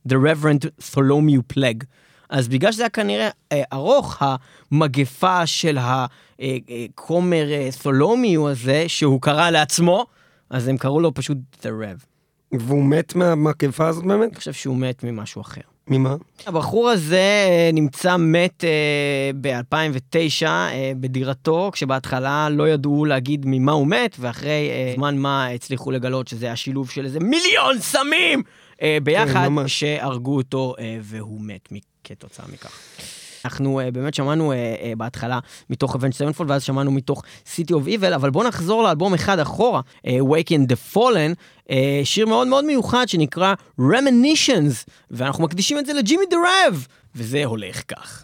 The 0.10 0.16
Reverend 0.16 0.94
Tholomew 0.94 1.54
Plague. 1.54 1.86
אז 2.30 2.48
בגלל 2.48 2.72
שזה 2.72 2.84
היה 2.84 2.90
כנראה 2.90 3.30
אה, 3.52 3.64
ארוך, 3.74 4.22
המגפה 4.72 5.46
של 5.46 5.78
הכומר 5.82 7.52
אה, 7.52 7.70
תולומיו 7.84 8.50
הזה, 8.50 8.84
שהוא 8.88 9.22
קרא 9.22 9.50
לעצמו, 9.50 10.06
אז 10.50 10.68
הם 10.68 10.78
קראו 10.78 11.00
לו 11.00 11.14
פשוט 11.14 11.38
The 11.62 11.66
Rev. 11.66 12.06
והוא 12.52 12.86
מת 12.86 13.16
מהמגפה 13.16 13.88
הזאת 13.88 14.06
באמת? 14.06 14.30
אני 14.30 14.36
חושב 14.36 14.54
שהוא 14.54 14.78
מת 14.78 15.04
ממשהו 15.04 15.42
אחר. 15.42 15.62
ממה? 15.90 16.16
הבחור 16.46 16.90
הזה 16.90 17.46
אה, 17.50 17.70
נמצא 17.74 18.18
מת 18.18 18.64
ב-2009 19.42 20.48
בדירתו, 21.00 21.70
כשבהתחלה 21.74 22.50
לא 22.50 22.70
ידעו 22.70 23.06
להגיד 23.06 23.44
ממה 23.48 23.72
הוא 23.72 23.88
מת, 23.88 24.16
ואחרי 24.20 24.70
אה, 24.70 24.94
זמן 24.96 25.18
מה 25.18 25.48
הצליחו 25.48 25.92
לגלות 25.92 26.28
שזה 26.28 26.52
השילוב 26.52 26.90
של 26.90 27.06
איזה 27.06 27.20
מיליון 27.20 27.80
סמים 27.80 28.40
אה, 28.40 28.44
ביחד, 29.04 29.50
כן. 29.58 29.68
שהרגו 29.68 30.38
אותו 30.38 30.76
אה, 30.80 30.98
והוא 31.02 31.42
מת 31.42 31.70
כתוצאה 32.04 32.46
מכך. 32.54 32.80
אנחנו 33.46 33.82
uh, 33.82 33.92
באמת 33.92 34.14
שמענו 34.14 34.54
uh, 34.54 34.56
uh, 34.56 34.96
בהתחלה 34.98 35.40
מתוך 35.70 35.96
Avenged 35.96 36.00
Sevenfold, 36.00 36.44
ואז 36.48 36.64
שמענו 36.64 36.92
מתוך 36.92 37.24
City 37.56 37.72
of 37.72 38.02
Evil, 38.02 38.16
אבל 38.16 38.30
בואו 38.30 38.48
נחזור 38.48 38.84
לאלבום 38.84 39.14
אחד 39.14 39.40
אחורה, 39.40 39.82
uh, 39.98 40.10
Wake 40.10 40.50
in 40.50 40.72
the 40.72 40.96
Fallen, 40.96 41.36
uh, 41.68 41.72
שיר 42.04 42.26
מאוד 42.26 42.48
מאוד 42.48 42.66
מיוחד 42.66 43.10
שנקרא 43.10 43.54
Reminiscence, 43.82 44.92
ואנחנו 45.12 45.44
מקדישים 45.44 45.80
את 45.80 45.86
זה 45.86 45.94
לג'ימי 45.94 46.26
דה 46.30 46.38
רב, 46.38 46.88
וזה 47.16 47.46
הולך 47.46 47.82
כך. 47.88 48.24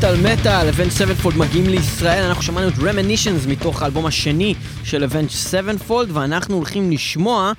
מטאל 0.00 0.32
מטאל, 0.32 0.68
Avenged 0.68 0.90
Sevenfold 0.90 1.36
מגיעים 1.36 1.66
לישראל, 1.66 2.24
אנחנו 2.24 2.42
שמענו 2.42 2.68
את 2.68 2.74
Remenissions 2.82 3.46
מתוך 3.46 3.82
האלבום 3.82 4.06
השני 4.06 4.54
של 4.84 5.04
Avenged 5.04 5.30
Sevenfold, 5.30 6.16
ואנחנו 6.16 6.56
הולכים 6.56 6.90
לשמוע 6.90 7.52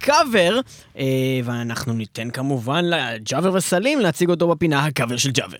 קאבר, 0.00 0.60
אה, 0.98 1.04
ואנחנו 1.44 1.92
ניתן 1.92 2.30
כמובן 2.30 2.84
לג'אבר 2.84 3.54
וסלים 3.54 4.00
להציג 4.00 4.30
אותו 4.30 4.48
בפינה, 4.48 4.84
הקאבר 4.84 5.16
של 5.16 5.30
ג'אבר. 5.30 5.56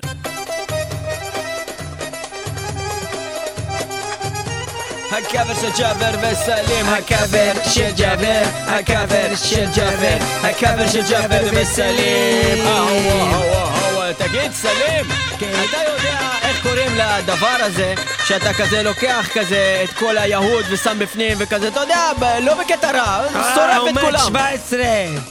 הקאבר 5.11 5.55
של 5.55 5.70
ג'אבר 5.79 6.18
וסלים, 6.18 6.87
הקאבר 6.87 7.53
של 7.74 7.90
ג'אבר, 7.96 8.42
הקאבר 8.66 9.37
של 9.37 9.66
ג'אבר, 9.77 10.18
הקאבר 10.42 10.88
של 10.88 11.03
ג'אבר 11.11 11.48
וסלים. 11.53 13.78
תגיד, 14.12 14.53
סלים, 14.53 15.05
אתה 15.37 15.77
יודע 15.92 16.18
איך 16.42 16.62
קוראים 16.62 16.90
לדבר 16.97 17.57
הזה, 17.61 17.94
שאתה 18.27 18.53
כזה 18.55 18.83
לוקח 18.83 19.29
כזה 19.35 19.81
את 19.85 19.92
כל 19.92 20.18
היהוד 20.18 20.64
ושם 20.71 20.99
בפנים 20.99 21.37
וכזה, 21.40 21.68
אתה 21.68 21.81
יודע, 21.81 22.11
לא 22.40 22.55
בקטע 22.55 22.90
רע, 22.92 23.23
שורף 23.33 23.77
את 23.77 23.81
עומד 23.81 24.01
כולם. 24.03 24.18
17, 24.18 24.81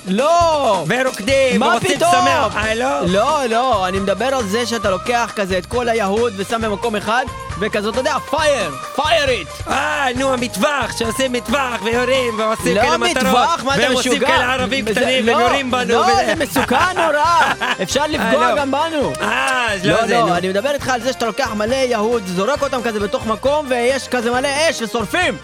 לא! 0.07 0.85
ורוקדים, 0.87 1.59
מה 1.59 1.67
ורוצים 1.67 1.95
פתאום? 1.97 2.11
לשמח. 2.11 2.55
אה, 2.55 2.75
לא? 2.75 3.05
לא, 3.05 3.45
לא, 3.49 3.87
אני 3.87 3.99
מדבר 3.99 4.35
על 4.35 4.47
זה 4.47 4.65
שאתה 4.65 4.89
לוקח 4.89 5.31
כזה 5.35 5.57
את 5.57 5.65
כל 5.65 5.89
היהוד 5.89 6.33
ושם 6.37 6.61
במקום 6.61 6.95
אחד, 6.95 7.25
וכזה, 7.59 7.89
אתה 7.89 7.99
יודע, 7.99 8.15
פייר, 8.29 8.71
פייר 8.95 9.29
איט. 9.29 9.47
אה, 9.67 10.05
נו, 10.15 10.33
המטווח, 10.33 10.97
שעושים 10.99 11.31
מטווח 11.33 11.81
ויורים 11.83 12.39
ועושים 12.39 12.75
לא 12.75 12.81
כאלה 12.81 12.97
מטרות. 12.97 13.17
מטווח, 13.25 13.63
מה 13.63 13.75
אתה 13.75 13.83
והם 13.83 13.91
עושים 13.93 14.11
משוגע? 14.11 14.27
כאלה 14.27 14.53
ערבים 14.53 14.85
קטנים 14.85 15.25
לא, 15.25 15.31
ויורים 15.35 15.71
בנו. 15.71 15.93
לא, 15.93 15.99
וזה- 15.99 16.25
זה 16.25 16.35
מסוכן 16.35 16.75
נורא. 16.95 17.53
אפשר 17.83 18.03
לפגוע 18.09 18.49
לא. 18.51 18.55
גם 18.57 18.71
בנו. 18.71 19.13
אה, 19.21 19.67
לא, 19.83 19.93
לא 20.01 20.07
זה. 20.07 20.13
לא, 20.13 20.37
אני 20.37 20.47
מדבר 20.49 20.71
איתך 20.73 20.89
על 20.89 21.01
זה 21.01 21.13
שאתה 21.13 21.25
לוקח 21.25 21.49
מלא 21.53 21.75
יהוד, 21.75 22.23
זורק 22.25 22.61
אותם 22.63 22.81
כזה 22.83 22.99
בתוך 22.99 23.25
מקום, 23.25 23.65
ויש 23.69 24.07
כזה 24.07 24.31
מלא 24.31 24.49
אש 24.69 24.81
ושורפים. 24.81 25.37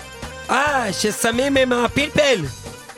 אה, 0.50 0.86
ששמים 0.94 1.58
עם 1.58 1.72
הפלפל. 1.74 2.42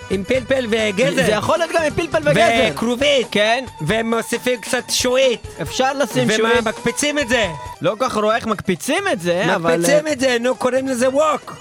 עם 0.10 0.24
פלפל 0.24 0.66
וגזר. 0.70 1.16
זה 1.26 1.32
יכול 1.32 1.58
להיות 1.58 1.72
גם 1.72 1.84
עם 1.84 1.94
פלפל 1.94 2.30
וגזר. 2.30 2.70
וכרובית. 2.74 3.28
כן, 3.32 3.66
והם 3.82 4.14
מוסיפים 4.16 4.62
קצת 4.62 4.84
שועית. 4.90 5.48
אפשר 5.62 5.94
לשים 5.94 6.32
שועית. 6.32 6.58
ומקפיצים 6.66 7.20
את 7.20 7.30
זה. 7.30 7.48
לא 7.82 7.96
כל 8.00 8.06
כך 8.06 8.18
רואה 8.18 8.36
איך 8.36 8.46
מקפיצים 8.48 9.04
את 9.12 9.22
זה, 9.22 9.56
אבל... 9.56 9.78
מקפיצים 9.78 10.08
את 10.08 10.20
זה, 10.20 10.38
נו, 10.40 10.56
קוראים 10.56 10.88
לזה 10.88 11.10
ווק. 11.10 11.56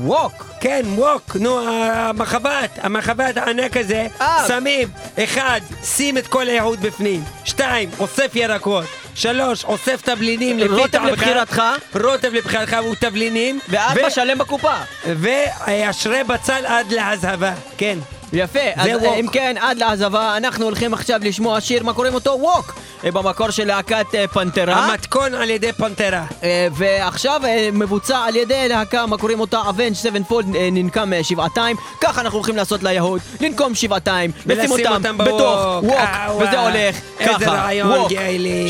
ווק. 0.00 0.49
כן, 0.60 0.82
ווק, 0.96 1.36
נו, 1.36 1.60
המחבת, 1.68 2.78
המחבת 2.82 3.36
הענק 3.36 3.76
הזה, 3.76 4.06
אה. 4.20 4.44
שמים, 4.48 4.88
אחד, 5.24 5.60
שים 5.84 6.18
את 6.18 6.26
כל 6.26 6.48
היהוד 6.48 6.80
בפנים, 6.80 7.22
שתיים, 7.44 7.90
אוסף 7.98 8.30
ירקות, 8.34 8.84
שלוש, 9.14 9.64
אוסף 9.64 10.02
תבלינים 10.02 10.58
לפי 10.58 10.68
רוטב 10.68 10.92
טעמך, 10.92 11.10
לבחירתך. 11.12 11.62
רוטב 11.94 12.34
לבחירתך 12.34 12.76
ותבלינים, 12.92 13.60
וארבע 13.68 14.10
שלם 14.10 14.38
בקופה. 14.38 14.74
ואשרי 15.06 16.24
בצל 16.24 16.66
עד 16.66 16.92
להזהבה, 16.92 17.52
כן. 17.78 17.98
יפה, 18.32 18.58
אז 18.76 18.88
ווק. 18.94 19.02
אה, 19.04 19.14
אם 19.14 19.26
כן, 19.32 19.56
עד 19.60 19.78
לעזבה, 19.78 20.36
אנחנו 20.36 20.64
הולכים 20.64 20.94
עכשיו 20.94 21.20
לשמוע 21.22 21.60
שיר, 21.60 21.84
מה 21.84 21.92
קוראים 21.92 22.14
אותו? 22.14 22.30
ווק! 22.40 22.74
אה, 23.04 23.10
במקור 23.10 23.50
של 23.50 23.64
להקת 23.66 24.14
אה, 24.14 24.26
פנתרה. 24.28 24.74
המתכון 24.74 25.34
על 25.34 25.50
ידי 25.50 25.72
פנתרה. 25.72 26.24
ועכשיו 26.72 27.40
מבוצע 27.72 28.18
על 28.18 28.36
ידי 28.36 28.68
להקה, 28.68 29.06
מה 29.06 29.18
קוראים 29.18 29.40
אותה? 29.40 29.60
אבנג' 29.68 29.94
סבנפולד 29.94 30.56
אה, 30.56 30.68
ננקם 30.72 31.12
שבעתיים. 31.22 31.76
ככה 32.00 32.20
אנחנו 32.20 32.38
הולכים 32.38 32.56
לעשות 32.56 32.82
ליהוד, 32.82 33.20
לנקום 33.40 33.74
שבעתיים, 33.74 34.30
לשים 34.46 34.70
ולשים 34.70 34.70
אותם 34.70 34.92
אותם 34.92 35.18
בתוך. 35.18 35.82
ווק, 35.82 36.00
וזה. 36.40 36.60
הולך 36.60 36.96
ככה, 37.20 37.68
ווק. 37.84 38.08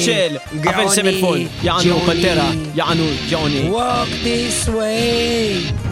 של 0.04 0.36
אבנג' 0.52 0.62
גאוני, 0.62 0.90
סבנפולד, 0.90 1.46
יענו. 1.62 2.00
פנתרה, 2.06 2.50
יענו 2.74 3.04
ג'וני. 3.30 3.70
Walk 3.72 4.24
this 4.24 4.68
way. 4.68 5.89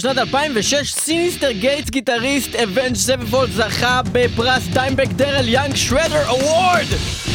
בשנת 0.00 0.18
2006, 0.18 0.92
Synyster 0.92 1.50
Gates 1.50 1.90
guitarist 1.90 2.54
Avenged 2.54 2.94
Sevenfold 2.94 3.50
זכה 3.50 4.00
בפרס 4.12 4.66
Dimebag 4.66 5.08
Darrell 5.08 5.48
Young 5.48 5.76
Shredder 5.76 6.28
Award! 6.28 7.29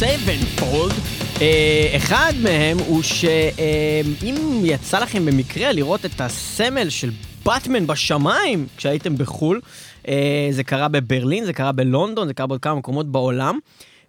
Sevenfold. 0.00 0.94
אה, 1.40 1.92
אחד 1.96 2.32
מהם 2.42 2.78
הוא 2.78 3.02
שאם 3.02 4.60
יצא 4.64 4.98
לכם 4.98 5.26
במקרה 5.26 5.72
לראות 5.72 6.04
את 6.04 6.20
הסמל 6.20 6.88
של 6.88 7.10
באטמן 7.44 7.86
בשמיים 7.86 8.66
כשהייתם 8.76 9.16
בחו"ל, 9.16 9.60
אה, 10.08 10.48
זה 10.50 10.64
קרה 10.64 10.88
בברלין, 10.88 11.44
זה 11.44 11.52
קרה 11.52 11.72
בלונדון, 11.72 12.26
זה 12.28 12.34
קרה 12.34 12.46
בעוד 12.46 12.60
כמה 12.60 12.74
מקומות 12.74 13.12
בעולם. 13.12 13.58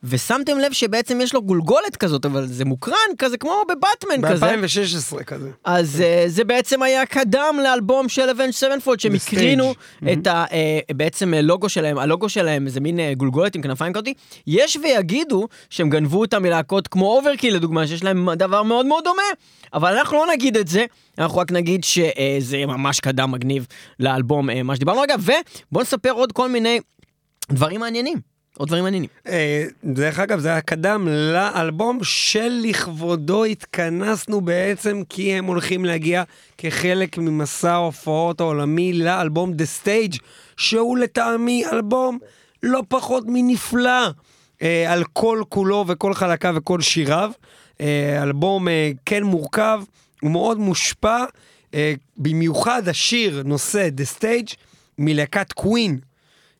ושמתם 0.03 0.59
לב 0.59 0.71
שבעצם 0.71 1.21
יש 1.21 1.33
לו 1.33 1.41
גולגולת 1.41 1.95
כזאת, 1.95 2.25
אבל 2.25 2.47
זה 2.47 2.65
מוקרן 2.65 2.95
כזה 3.17 3.37
כמו 3.37 3.61
בבטמן 3.69 4.29
כזה. 4.31 4.45
ב-2016 4.45 5.23
כזה. 5.23 5.49
אז 5.63 6.01
אה, 6.01 6.23
זה 6.27 6.43
בעצם 6.43 6.83
היה 6.83 7.05
קידום 7.05 7.55
לאלבום 7.63 8.09
של 8.09 8.29
Avenged 8.29 8.51
Sevenfold, 8.51 8.99
שהם 8.99 9.13
הקרינו 9.15 9.71
Stage. 9.71 10.11
את 10.13 10.27
ה... 10.27 10.45
אה, 10.51 10.79
בעצם 10.95 11.33
אה, 11.33 11.41
לוגו 11.41 11.69
שלהם, 11.69 11.97
הלוגו 11.97 12.29
שלהם 12.29 12.69
זה 12.69 12.79
מין 12.79 12.99
אה, 12.99 13.13
גולגולת 13.13 13.55
עם 13.55 13.61
כנפיים 13.61 13.93
כזאתי. 13.93 14.13
יש 14.47 14.77
ויגידו 14.83 15.47
שהם 15.69 15.89
גנבו 15.89 16.19
אותם 16.19 16.43
מלהקות 16.43 16.87
כמו 16.87 17.17
Overkill 17.17 17.55
לדוגמה, 17.55 17.87
שיש 17.87 18.03
להם 18.03 18.29
דבר 18.33 18.63
מאוד 18.63 18.85
מאוד 18.85 19.03
דומה. 19.03 19.23
אבל 19.73 19.97
אנחנו 19.97 20.17
לא 20.17 20.25
נגיד 20.33 20.57
את 20.57 20.67
זה, 20.67 20.85
אנחנו 21.17 21.37
רק 21.37 21.51
נגיד 21.51 21.83
שזה 21.83 22.65
ממש 22.65 22.99
קידום 22.99 23.31
מגניב 23.31 23.67
לאלבום, 23.99 24.49
אה, 24.49 24.63
מה 24.63 24.75
שדיברנו 24.75 25.01
רגע, 25.01 25.15
ובואו 25.19 25.83
נספר 25.83 26.11
עוד 26.11 26.31
כל 26.31 26.49
מיני 26.49 26.79
דברים 27.51 27.79
מעניינים. 27.79 28.17
עוד 28.59 28.67
דברים 28.67 28.83
מעניינים. 28.83 29.09
אה, 29.27 29.65
דרך 29.83 30.19
אגב, 30.19 30.39
זה 30.39 30.49
היה 30.49 30.61
קידום 30.61 31.07
לאלבום 31.07 31.99
שלכבודו 32.03 33.45
התכנסנו 33.45 34.41
בעצם, 34.41 35.01
כי 35.09 35.33
הם 35.33 35.45
הולכים 35.45 35.85
להגיע 35.85 36.23
כחלק 36.57 37.17
ממסע 37.17 37.71
ההופעות 37.71 38.41
העולמי 38.41 38.93
לאלבום 38.93 39.51
The 39.51 39.85
Stage, 39.85 40.17
שהוא 40.57 40.97
לטעמי 40.97 41.63
אלבום 41.71 42.17
לא 42.63 42.83
פחות 42.87 43.23
מנפלא, 43.27 44.09
אה, 44.61 44.93
על 44.93 45.03
כל 45.13 45.43
כולו 45.49 45.85
וכל 45.87 46.13
חלקיו 46.13 46.53
וכל 46.57 46.81
שיריו. 46.81 47.31
אה, 47.81 48.23
אלבום 48.23 48.67
אה, 48.67 48.91
כן 49.05 49.23
מורכב, 49.23 49.81
הוא 50.21 50.31
מאוד 50.31 50.59
מושפע, 50.59 51.23
אה, 51.73 51.93
במיוחד 52.17 52.87
השיר 52.87 53.43
נושא 53.45 53.89
The 53.97 54.19
Stage 54.19 54.55
מלהקת 54.97 55.53
קווין. 55.53 55.99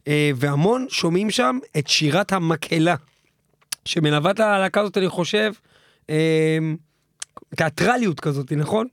אה, 0.09 0.31
והמון 0.35 0.85
שומעים 0.89 1.31
שם 1.31 1.59
את 1.77 1.87
שירת 1.87 2.33
המקהלה, 2.33 2.95
שמלווה 3.85 4.31
את 4.31 4.39
הלהקה 4.39 4.81
הזאת, 4.81 4.97
אני 4.97 5.09
חושב, 5.09 5.51
אה, 6.09 6.57
תיאטרליות 7.55 8.19
כזאת, 8.19 8.51
נכון? 8.51 8.87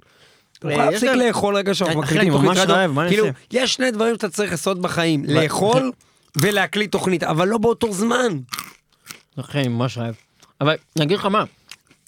אתה 0.58 0.72
יכול 0.72 0.80
אה, 0.80 0.92
יש 0.92 1.02
להפסיק 1.02 1.26
לאכול 1.26 1.56
רגע 1.56 1.74
שאנחנו 1.74 2.00
מקליטים 2.00 2.20
אני 2.20 2.30
תוכנית 2.30 2.58
רדיו? 2.58 3.00
אני 3.00 3.08
כאילו? 3.08 3.26
יש 3.52 3.74
שני 3.74 3.90
דברים 3.90 4.14
שאתה 4.14 4.28
צריך 4.28 4.50
לעשות 4.50 4.80
בחיים, 4.80 5.24
לאכול 5.24 5.92
ולהקליט 6.42 6.92
תוכנית, 6.92 7.22
אבל 7.22 7.48
לא 7.48 7.58
באותו 7.58 7.92
זמן. 7.92 8.38
אחי, 9.40 9.68
ממש 9.68 9.98
רעב. 9.98 10.14
אבל 10.60 10.76
אני 10.96 11.04
אגיד 11.04 11.18
לך 11.18 11.26
מה, 11.26 11.44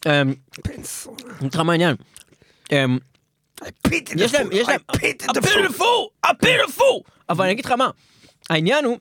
אמ. 0.06 0.10
אני 0.10 0.34
אגיד 1.40 1.54
לך 1.54 1.60
מה 1.60 1.72
העניין. 1.72 1.96
אמ, 2.72 2.98
יש 4.16 4.34
להם, 4.34 4.48
יש 4.52 4.68
להם, 4.68 4.80
a 4.92 4.96
beautiful, 5.40 6.26
a 6.26 6.30
beautiful, 6.30 7.10
אבל 7.28 7.44
אני 7.44 7.52
אגיד 7.52 7.64
לך 7.64 7.72
מה, 7.72 7.90
העניין 8.50 8.84
הוא 8.84 8.98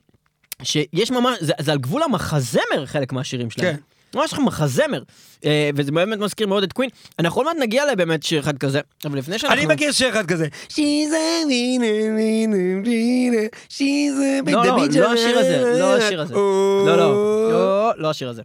שיש 0.63 1.11
ממש, 1.11 1.37
זה, 1.41 1.53
זה 1.59 1.71
על 1.71 1.77
גבול 1.77 2.03
המחזמר 2.03 2.85
חלק 2.85 3.13
מהשירים 3.13 3.49
שלהם. 3.49 3.75
כן. 3.75 3.81
ממש 4.15 4.33
מחזמר, 4.33 5.01
אה, 5.45 5.69
וזה 5.75 5.91
באמת 5.91 6.19
מזכיר 6.19 6.47
מאוד 6.47 6.63
את 6.63 6.73
קווין. 6.73 6.89
אנחנו 7.19 7.41
עוד 7.41 7.45
מעט 7.45 7.57
נגיע 7.59 7.91
לבאמת 7.91 8.23
שיר 8.23 8.39
אחד 8.39 8.57
כזה, 8.57 8.81
אבל 9.05 9.17
לפני 9.17 9.39
שאנחנו... 9.39 9.57
אני 9.57 9.73
מכיר 9.73 9.91
שיר 9.91 10.09
אחד 10.09 10.25
כזה. 10.25 10.47
She's 10.69 10.73
a 11.11 11.47
winner, 11.47 12.17
winner, 12.17 12.87
winner, 12.87 13.69
she's 13.69 14.47
a... 14.47 14.51
לא, 14.51 14.65
לא, 14.65 14.87
לא 14.99 15.13
השיר 15.13 15.39
הזה, 15.39 15.73
לא 15.79 15.97
השיר 15.97 16.21
הזה. 16.21 16.33
לא, 16.33 16.97
לא, 16.97 17.51
לא, 17.51 17.91
לא 17.97 18.09
השיר 18.09 18.29
הזה. 18.29 18.41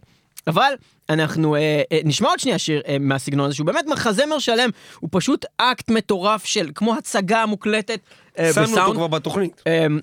אבל 0.47 0.73
אנחנו 1.09 1.55
אה, 1.55 1.81
אה, 1.91 1.99
נשמע 2.03 2.29
עוד 2.29 2.39
שנייה 2.39 2.57
שיר 2.57 2.81
אה, 2.87 2.97
מהסגנון 2.99 3.45
הזה, 3.45 3.55
שהוא 3.55 3.67
באמת 3.67 3.85
מחזמר 3.87 4.39
שלם, 4.39 4.69
הוא 4.99 5.09
פשוט 5.11 5.45
אקט 5.57 5.89
מטורף 5.89 6.45
של, 6.45 6.69
כמו 6.75 6.95
הצגה 6.95 7.45
מוקלטת 7.45 7.99
אה, 8.39 8.53
שמנו 8.53 8.65
אותו 8.65 8.73
בסאונד. 8.73 8.95
כבר 8.95 9.07
בתוכנית. 9.07 9.63
אמ, 9.67 9.99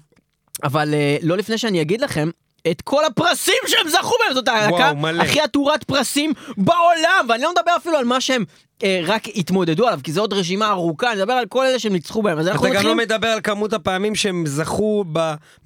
אבל 0.62 0.94
אה, 0.94 1.16
לא 1.22 1.36
לפני 1.36 1.58
שאני 1.58 1.80
אגיד 1.82 2.00
לכם. 2.00 2.30
את 2.70 2.82
כל 2.82 3.04
הפרסים 3.04 3.54
שהם 3.66 3.88
זכו 3.88 4.14
בהם, 4.24 4.34
זאת 4.34 4.48
הלהקה. 4.48 4.92
הכי 5.20 5.40
עטורת 5.40 5.84
פרסים 5.84 6.32
בעולם, 6.56 7.26
ואני 7.28 7.42
לא 7.42 7.50
מדבר 7.50 7.76
אפילו 7.76 7.96
על 7.96 8.04
מה 8.04 8.20
שהם 8.20 8.44
רק 9.06 9.22
התמודדו 9.36 9.86
עליו, 9.86 10.00
כי 10.02 10.12
זו 10.12 10.20
עוד 10.20 10.32
רשימה 10.32 10.70
ארוכה, 10.70 11.12
אני 11.12 11.20
מדבר 11.20 11.32
על 11.32 11.46
כל 11.46 11.66
אלה 11.66 11.78
שהם 11.78 11.92
ניצחו 11.92 12.22
בהם, 12.22 12.40
אתה 12.40 12.50
גם 12.70 12.86
לא. 12.86 12.94
מדבר 12.94 13.28
על 13.28 13.40
כמות 13.40 13.72
הפעמים 13.72 14.14
שהם 14.14 14.44
זכו 14.46 15.04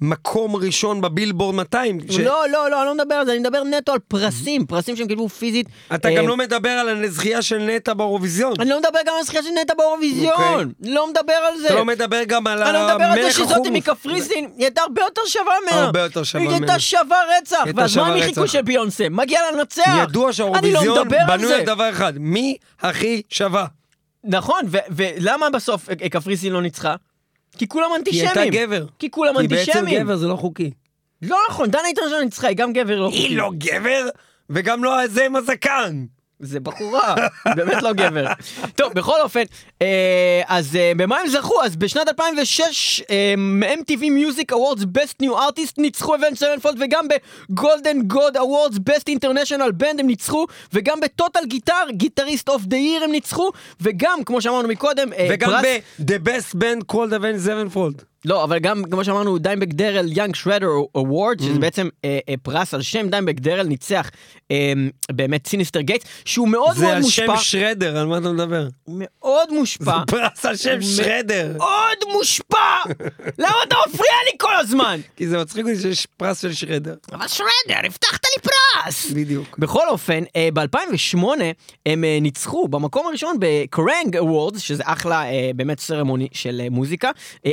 במקום 0.01 0.55
ראשון 0.55 1.01
בבילבורד 1.01 1.55
200. 1.55 1.99
ש- 2.09 2.19
לא, 2.19 2.43
לא, 2.51 2.69
לא, 2.69 2.81
אני 2.81 2.87
לא 2.87 3.03
מדבר 3.03 3.15
על 3.15 3.25
זה, 3.25 3.31
אני 3.31 3.39
מדבר 3.39 3.63
נטו 3.63 3.91
על 3.91 3.99
פרסים, 4.07 4.65
פרסים 4.65 4.95
שהם 4.95 5.07
קיבלו 5.07 5.29
פיזית. 5.29 5.67
אתה 5.95 6.09
אה, 6.09 6.15
גם 6.15 6.27
לא 6.27 6.37
מדבר 6.37 6.69
על 6.69 7.03
הזכייה 7.03 7.41
של 7.41 7.57
נטע 7.57 7.93
באירוויזיון. 7.93 8.53
אני 8.59 8.69
לא 8.69 8.79
מדבר 8.79 8.99
גם 9.05 9.13
על 9.13 9.19
הזכייה 9.19 9.43
של 9.43 9.49
נטע 9.61 9.73
באירוויזיון, 9.77 10.71
לא 10.81 11.09
מדבר 11.09 11.33
על 11.33 11.59
זה. 11.59 11.67
אתה 11.67 11.75
לא 11.75 11.85
מדבר 11.85 12.23
גם 12.23 12.47
על 12.47 12.63
אני 12.63 12.73
לא 12.73 12.85
מדבר 12.87 13.03
על 13.05 13.15
זה 13.15 13.21
המלך 13.21 13.33
שזאתי. 13.37 13.69
מקפריסין, 13.69 14.49
היא 14.57 14.65
הייתה 14.65 14.81
הרבה 14.81 15.01
יותר 15.01 15.21
שווה 15.27 15.53
ממנה. 15.67 15.83
הרבה 15.85 15.99
יותר 16.01 16.23
שווה 16.23 16.41
היא 16.43 16.51
הייתה. 16.51 16.79
שווה 16.79 17.17
רצח. 17.41 17.57
ואז 17.65 17.75
מה 17.75 17.87
שווה 17.89 18.15
מחיקוי 18.17 18.43
רצח. 18.43 18.53
של 18.53 18.61
ביונסה? 18.61 19.09
מגיע 19.09 19.39
לה 19.41 19.57
לנצח. 19.57 19.83
ידוע 20.03 20.25
לא 20.25 20.31
שהאירוויזיון 20.31 21.07
בנוי. 21.27 21.53
על 21.53 21.61
דבר 21.61 21.89
אחד, 21.89 22.13
מי 22.17 22.55
הכי 22.81 23.04
שווה? 23.29 23.65
נכון, 24.23 24.61
ולמה 24.89 25.49
בסוף 25.49 25.89
קפריסין 26.11 26.53
לא 26.53 26.61
ניצחה? 26.61 26.95
כי 27.57 27.67
כולם 27.67 27.85
כי 27.87 27.93
היא 27.93 27.99
אנטישמים. 27.99 28.37
הייתה 28.37 28.57
גבר. 28.57 28.85
כי 28.99 29.11
כולם 29.11 29.41
כי 29.41 29.47
בעצם 29.47 29.71
אנטישמים. 29.71 30.03
גבר 30.03 30.15
זה 30.15 30.27
לא 30.27 30.35
חוקי. 30.35 30.71
לא 31.21 31.37
נכון, 31.49 31.71
דנה 31.71 31.81
אינטרנשיונל 31.87 32.23
ניצחה, 32.23 32.47
היא 32.47 32.57
גם 32.57 32.73
גבר 32.73 32.99
לא 32.99 33.09
חוקי. 33.09 33.17
היא 33.17 33.37
לא 33.37 33.51
גבר, 33.57 34.09
וגם 34.49 34.83
לא 34.83 35.07
זה 35.07 35.25
עם 35.25 35.35
הזקן. 35.35 36.05
זה 36.39 36.59
בחורה, 36.59 37.15
באמת 37.55 37.81
לא 37.83 37.93
גבר. 37.93 38.25
טוב, 38.75 38.93
בכל 38.93 39.21
אופן, 39.21 39.43
אה, 39.81 40.41
אז 40.47 40.75
אה, 40.75 40.91
במה 40.97 41.17
הם 41.19 41.27
זכו? 41.27 41.61
אז 41.63 41.75
בשנת 41.75 42.07
2006, 42.07 43.01
אה, 43.09 43.33
MTV 43.73 44.01
Music 44.01 44.55
Awards 44.55 44.81
Best 44.97 45.25
New 45.25 45.31
Artist 45.31 45.73
ניצחו 45.77 46.15
Avenged 46.15 46.37
Sevenfold, 46.37 46.77
וגם 46.79 47.07
ב-Golden 47.07 48.13
God 48.13 48.35
Awards 48.35 48.75
Best 48.89 49.15
International 49.17 49.83
Band 49.83 49.99
הם 49.99 50.07
ניצחו, 50.07 50.45
וגם 50.73 50.99
ב 50.99 51.07
Total 51.07 51.45
Guitar, 51.45 51.73
Guitarist 51.91 52.49
of 52.49 52.61
the 52.65 52.77
Year 52.77 53.03
הם 53.03 53.11
ניצחו, 53.11 53.51
וגם, 53.81 54.19
כמו 54.25 54.41
שאמרנו 54.41 54.67
מקודם, 54.67 55.13
אה, 55.13 55.27
וגם 55.31 55.49
פרס- 55.49 55.65
ב-The 55.99 56.27
Best 56.29 56.55
Band 56.55 56.93
Called 56.95 57.11
Avenged 57.11 57.47
Sevenfold. 57.47 58.14
לא, 58.25 58.43
אבל 58.43 58.59
גם 58.59 58.83
כמו 58.91 59.03
שאמרנו, 59.03 59.37
Dimebag 59.37 59.67
Darrell 59.67 60.17
Young 60.17 60.35
Shredder 60.35 60.67
Award, 60.95 61.39
שזה 61.39 61.59
בעצם 61.59 61.89
אה, 62.05 62.19
אה, 62.29 62.33
פרס 62.43 62.73
על 62.73 62.81
שם 62.81 63.09
Dimebag 63.09 63.39
Darrell, 63.39 63.67
ניצח 63.67 64.09
אה, 64.51 64.73
באמת 65.11 65.47
Synyster 65.47 65.81
Gates, 65.81 66.05
שהוא 66.25 66.47
מאוד 66.47 66.75
זה 66.75 66.85
מאוד 66.85 66.95
על 66.95 67.03
שם 67.03 67.25
מושפע, 67.25 67.37
shredder, 67.37 67.97
על 67.97 68.07
מה 68.07 68.17
אתה 68.17 68.31
מדבר? 68.31 68.67
מאוד 68.87 69.53
מושפע, 69.53 69.97
פרס 70.07 70.45
על 70.45 70.55
שם 70.55 70.81
shredder. 70.81 71.53
מאוד 71.57 71.97
מושפע! 72.13 72.77
למה 73.37 73.55
אתה 73.67 73.75
מפריע 73.87 74.15
לי 74.25 74.37
כל 74.39 74.55
הזמן? 74.55 74.99
כי 75.17 75.27
זה 75.27 75.37
מצחיק 75.37 75.65
אותי 75.65 75.81
שיש 75.81 76.05
פרס 76.17 76.41
של 76.41 76.53
shredder. 76.53 76.95
אבל 77.13 77.27
shredder, 77.27 77.79
הבטחת 77.85 78.25
לי 78.25 78.41
פרס! 78.41 79.11
בדיוק. 79.11 79.57
בכל 79.59 79.89
אופן, 79.89 80.23
ב-2008 80.53 81.17
הם 81.85 82.03
אה, 82.03 82.17
ניצחו 82.21 82.67
במקום 82.67 83.07
הראשון 83.07 83.37
ב 83.39 83.49
Kerrang 83.49 84.17
Awards, 84.17 84.61
שזה 84.61 84.83
אחלה 84.85 85.25
אה, 85.25 85.51
באמת 85.55 85.79
ceremony 85.79 86.27
של 86.31 86.61
אה, 86.63 86.69
מוזיקה, 86.69 87.11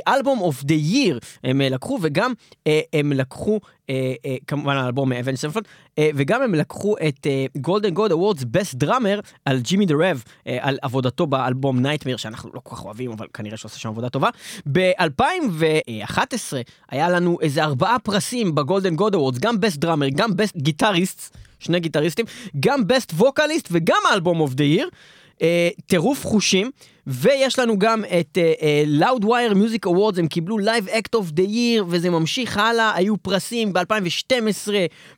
Album 0.08 0.40
of 0.40 0.61
the 0.64 0.74
Year 0.74 1.18
הם 1.44 1.60
אה, 1.60 1.68
לקחו, 1.68 1.98
וגם 2.02 2.32
אה, 2.66 2.80
הם 2.92 3.12
לקחו, 3.12 3.60
אה, 3.90 4.14
אה, 4.26 4.36
כמובן 4.46 4.76
האלבום 4.76 5.12
Avenged 5.12 5.36
Sevenfold, 5.36 5.64
אה, 5.98 6.10
וגם 6.14 6.42
הם 6.42 6.54
לקחו 6.54 6.94
את 7.08 7.26
Golden 7.56 7.90
Gods 7.90 8.12
Awards 8.12 8.44
Best 8.50 8.74
Drummer 8.74 9.20
על 9.44 9.60
Jimmy 9.60 9.86
The 9.86 9.94
Rev, 10.00 10.24
על 10.60 10.78
עבודתו 10.82 11.26
באלבום 11.26 11.80
Nightmare, 11.80 12.16
שאנחנו 12.16 12.50
לא 12.54 12.60
כל 12.64 12.76
כך 12.76 12.84
אוהבים, 12.84 13.12
אבל 13.12 13.26
כנראה 13.34 13.56
שעושה 13.56 13.78
שם 13.78 13.88
עבודה 13.88 14.08
טובה. 14.08 14.28
ב-2011 14.72 16.52
היה 16.90 17.10
לנו 17.10 17.38
איזה 17.40 17.64
ארבעה 17.64 17.98
פרסים 17.98 18.54
ב 18.54 18.60
Golden 18.60 18.96
Gods 18.96 19.14
Awards, 19.14 19.38
גם 19.38 19.60
Best 19.60 19.76
Drummer, 19.76 20.08
גם 20.08 20.36
Best 20.36 20.56
Guitarist. 20.56 21.36
שני 21.58 21.80
גיטריסטים, 21.80 22.26
גם 22.60 22.86
Best 22.86 23.12
Vocalist 23.12 23.68
וגם 23.72 24.02
Album 24.12 24.40
of 24.40 24.54
the 24.54 24.64
Year. 24.64 24.88
טירוף 25.86 26.26
חושים, 26.26 26.70
ויש 27.06 27.58
לנו 27.58 27.78
גם 27.78 28.04
את 28.20 28.38
Loudwire 29.00 29.54
Music 29.54 29.88
Awards, 29.88 30.18
הם 30.18 30.26
קיבלו 30.26 30.58
Live 30.58 30.88
Act 30.88 31.18
of 31.20 31.32
the 31.36 31.48
Year, 31.48 31.84
וזה 31.88 32.10
ממשיך 32.10 32.56
הלאה, 32.56 32.92
היו 32.94 33.16
פרסים 33.16 33.72
ב-2012, 33.72 34.68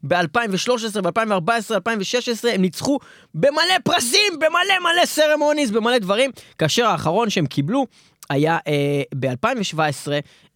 ב-2013, 0.03 1.01
ב-2014, 1.03 1.75
2016, 1.75 2.53
הם 2.53 2.63
ניצחו 2.63 2.99
במלא 3.35 3.79
פרסים, 3.85 4.33
במלא 4.37 4.79
מלא 4.81 5.07
ceremonies, 5.07 5.71
במלא 5.71 5.99
דברים, 5.99 6.31
כאשר 6.59 6.87
האחרון 6.87 7.31
שהם 7.31 7.47
קיבלו 7.47 7.87
היה 8.31 8.59
אה, 8.67 9.03
ב-2017, 9.15 10.09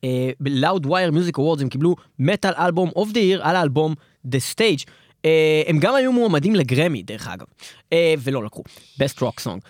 אה, 0.05 0.31
ב-Loudwire 0.41 1.13
Music 1.13 1.39
Awards, 1.39 1.61
הם 1.61 1.69
קיבלו 1.69 1.97
Metal 2.21 2.55
Album 2.57 2.91
of 2.99 3.09
the 3.13 3.17
Year 3.17 3.41
על 3.41 3.57
האלבום 3.57 3.95
The 4.27 4.55
Stage. 4.55 4.85
אה, 5.25 5.63
הם 5.67 5.79
גם 5.79 5.95
היו 5.95 6.13
מועמדים 6.13 6.55
לגרמי, 6.55 7.03
דרך 7.03 7.29
אגב, 7.29 7.47
אה, 7.93 8.15
ולא 8.19 8.45
לקחו. 8.45 8.63
Best 9.03 9.19
Rock 9.19 9.45
Song. 9.45 9.61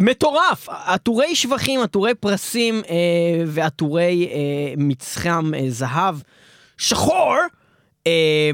מטורף! 0.00 0.68
עטורי 0.68 1.36
שבחים, 1.36 1.80
עטורי 1.80 2.14
פרסים 2.14 2.82
אה, 2.90 3.44
ועטורי 3.46 4.28
אה, 4.32 4.74
מצחם 4.76 5.50
אה, 5.54 5.64
זהב 5.68 6.16
שחור. 6.78 7.34
אה, 8.06 8.50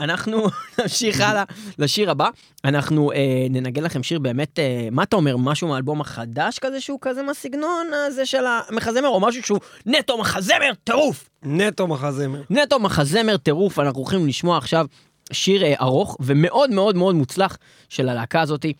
אנחנו 0.00 0.46
נמשיך 0.78 1.20
הלאה 1.20 1.44
לשיר 1.78 2.10
הבא. 2.10 2.28
אנחנו 2.64 3.12
אה, 3.12 3.46
ננגן 3.50 3.84
לכם 3.84 4.02
שיר 4.02 4.18
באמת, 4.18 4.58
אה, 4.58 4.88
מה 4.92 5.02
אתה 5.02 5.16
אומר, 5.16 5.36
משהו 5.36 5.68
מהאלבום 5.68 6.00
החדש 6.00 6.58
כזה 6.58 6.80
שהוא 6.80 6.98
כזה 7.02 7.22
מהסגנון 7.22 7.86
הזה 8.06 8.26
של 8.26 8.44
המחזמר, 8.46 9.08
או 9.08 9.20
משהו 9.20 9.42
שהוא 9.42 9.58
נטו 9.86 10.18
מחזמר 10.18 10.72
טירוף. 10.84 11.28
נטו 11.42 11.86
מחזמר. 11.86 12.42
נטו 12.50 12.78
מחזמר 12.78 13.36
טירוף, 13.36 13.78
אנחנו 13.78 14.00
הולכים 14.00 14.26
לשמוע 14.26 14.58
עכשיו 14.58 14.86
שיר 15.32 15.64
אה, 15.64 15.74
ארוך 15.80 16.16
ומאוד 16.20 16.70
מאוד 16.70 16.96
מאוד 16.96 17.14
מוצלח 17.14 17.58
של 17.88 18.08
הלהקה 18.08 18.40
הזאתי. 18.40 18.72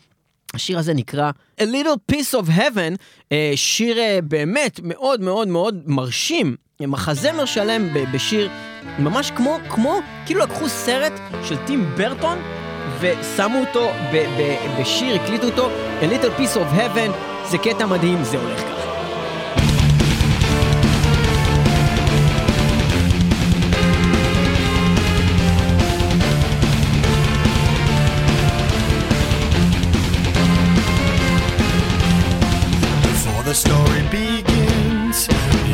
השיר 0.55 0.78
הזה 0.78 0.94
נקרא 0.94 1.30
A 1.61 1.64
Little 1.64 2.12
Piece 2.12 2.34
of 2.34 2.51
Heaven, 2.59 2.96
אה, 3.32 3.53
שיר 3.57 3.99
אה, 3.99 4.18
באמת 4.22 4.80
מאוד 4.82 5.20
מאוד 5.20 5.49
מאוד 5.49 5.82
מרשים, 5.86 6.57
מחזמר 6.80 7.44
שלם 7.44 7.88
בשיר 8.12 8.51
ממש 8.99 9.30
כמו, 9.30 9.59
כמו, 9.68 10.01
כאילו 10.26 10.40
לקחו 10.40 10.68
סרט 10.68 11.12
של 11.44 11.57
טים 11.66 11.90
ברטון 11.96 12.38
ושמו 13.01 13.59
אותו 13.59 13.90
בשיר, 14.80 15.14
הקליטו 15.14 15.46
אותו, 15.46 15.70
A 16.01 16.05
Little 16.05 16.40
Piece 16.40 16.57
of 16.57 16.78
Heaven, 16.78 17.11
זה 17.51 17.59
קטע 17.59 17.86
מדהים, 17.86 18.24
זה 18.24 18.38
הולך 18.38 18.61
ככה. 18.61 18.78
Story 33.59 34.03
begins, 34.09 35.27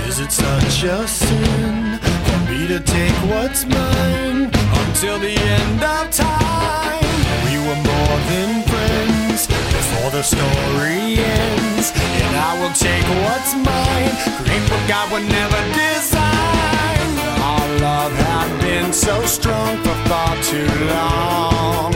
is 0.08 0.18
it 0.18 0.32
such 0.32 0.84
a 0.84 1.06
sin 1.06 1.98
for 2.24 2.38
me 2.50 2.66
to 2.66 2.80
take 2.80 3.12
what's 3.28 3.66
mine 3.66 4.48
until 4.80 5.18
the 5.18 5.36
end 5.36 5.82
of 5.84 6.10
time? 6.10 7.04
We 7.44 7.58
were 7.60 7.80
more 7.92 8.16
than 8.32 8.62
friends 8.72 9.46
before 9.46 10.10
the 10.16 10.22
story 10.22 11.20
ends, 11.20 11.92
and 12.24 12.32
I 12.48 12.52
will 12.58 12.72
take 12.72 13.06
what's 13.24 13.52
mine, 13.52 14.14
create 14.40 14.64
what 14.72 14.88
God 14.88 15.12
would 15.12 15.28
never 15.28 15.60
design. 15.76 17.08
Our 17.52 17.68
love 17.84 18.12
had 18.12 18.48
been 18.62 18.94
so 18.94 19.26
strong 19.26 19.76
for 19.84 19.96
far 20.08 20.32
too 20.42 20.72
long. 20.88 21.92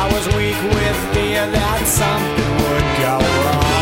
I 0.00 0.04
was 0.12 0.26
weak 0.36 0.60
with 0.76 0.98
fear 1.14 1.50
that 1.50 1.80
something 1.86 2.52
would 2.60 2.88
go 3.00 3.16
wrong 3.44 3.79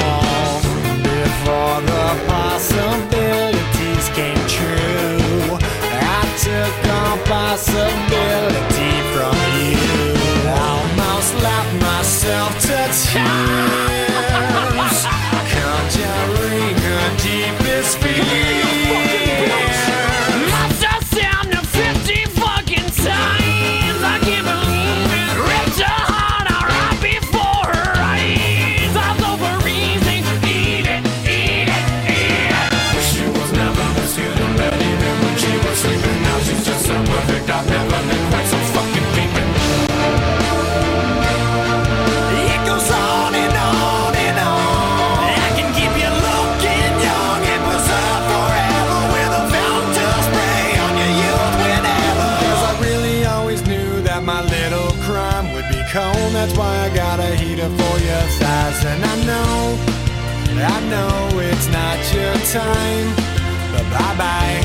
before 1.48 1.80
the 1.80 2.08
possibilities 2.26 4.08
came 4.10 4.42
true. 4.46 5.56
I 5.56 6.20
took 6.44 6.74
all 6.92 7.16
possibility 7.24 8.94
from 9.14 9.36
you. 9.56 9.80
Almost 10.68 11.30
left 11.42 11.72
myself 11.80 12.52
to 12.68 12.78
tears, 13.00 14.98
conjuring 15.54 16.76
her 16.86 17.06
deepest 17.16 17.96
fears. 17.98 18.57
Know 60.90 61.28
it's 61.34 61.68
not 61.68 61.98
your 62.14 62.34
time, 62.52 63.08
but 63.72 63.84
bye 63.92 64.16
bye. 64.16 64.60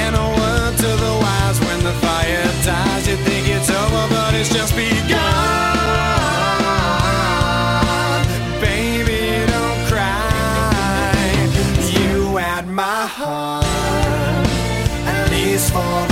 And 0.00 0.14
a 0.14 0.26
word 0.38 0.76
to 0.76 0.90
the 1.04 1.14
wise 1.22 1.58
when 1.60 1.80
the 1.82 1.92
fire 2.04 2.44
dies. 2.64 3.08
You 3.08 3.16
think 3.16 3.48
it's 3.48 3.70
over, 3.70 4.04
but 4.14 4.34
it's 4.34 4.52
just 4.52 4.74
begun. 4.76 5.08
Baby, 8.60 9.46
don't 9.52 9.80
cry. 9.90 11.12
You 11.98 12.36
had 12.36 12.66
my 12.68 13.06
heart, 13.06 13.64
at 15.06 15.30
least 15.30 15.72
for 15.72 16.07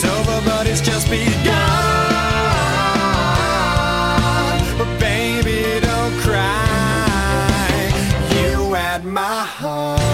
It's 0.00 0.06
over, 0.06 0.40
but 0.44 0.68
it's 0.68 0.80
just 0.80 1.10
begun. 1.10 1.26
But 4.78 5.00
baby, 5.00 5.80
don't 5.80 6.14
cry. 6.20 7.90
You 8.30 8.74
had 8.74 9.04
my 9.04 9.42
heart. 9.42 10.07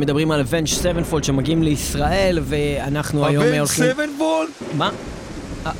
מדברים 0.00 0.30
על 0.30 0.40
Avenged 0.40 0.66
7 0.66 1.00
שמגיעים 1.22 1.62
לישראל, 1.62 2.38
ואנחנו 2.42 3.26
היום 3.26 3.44
הולכים... 3.44 3.84
Avenged 3.84 4.06
7 4.16 4.26
מה? 4.76 4.90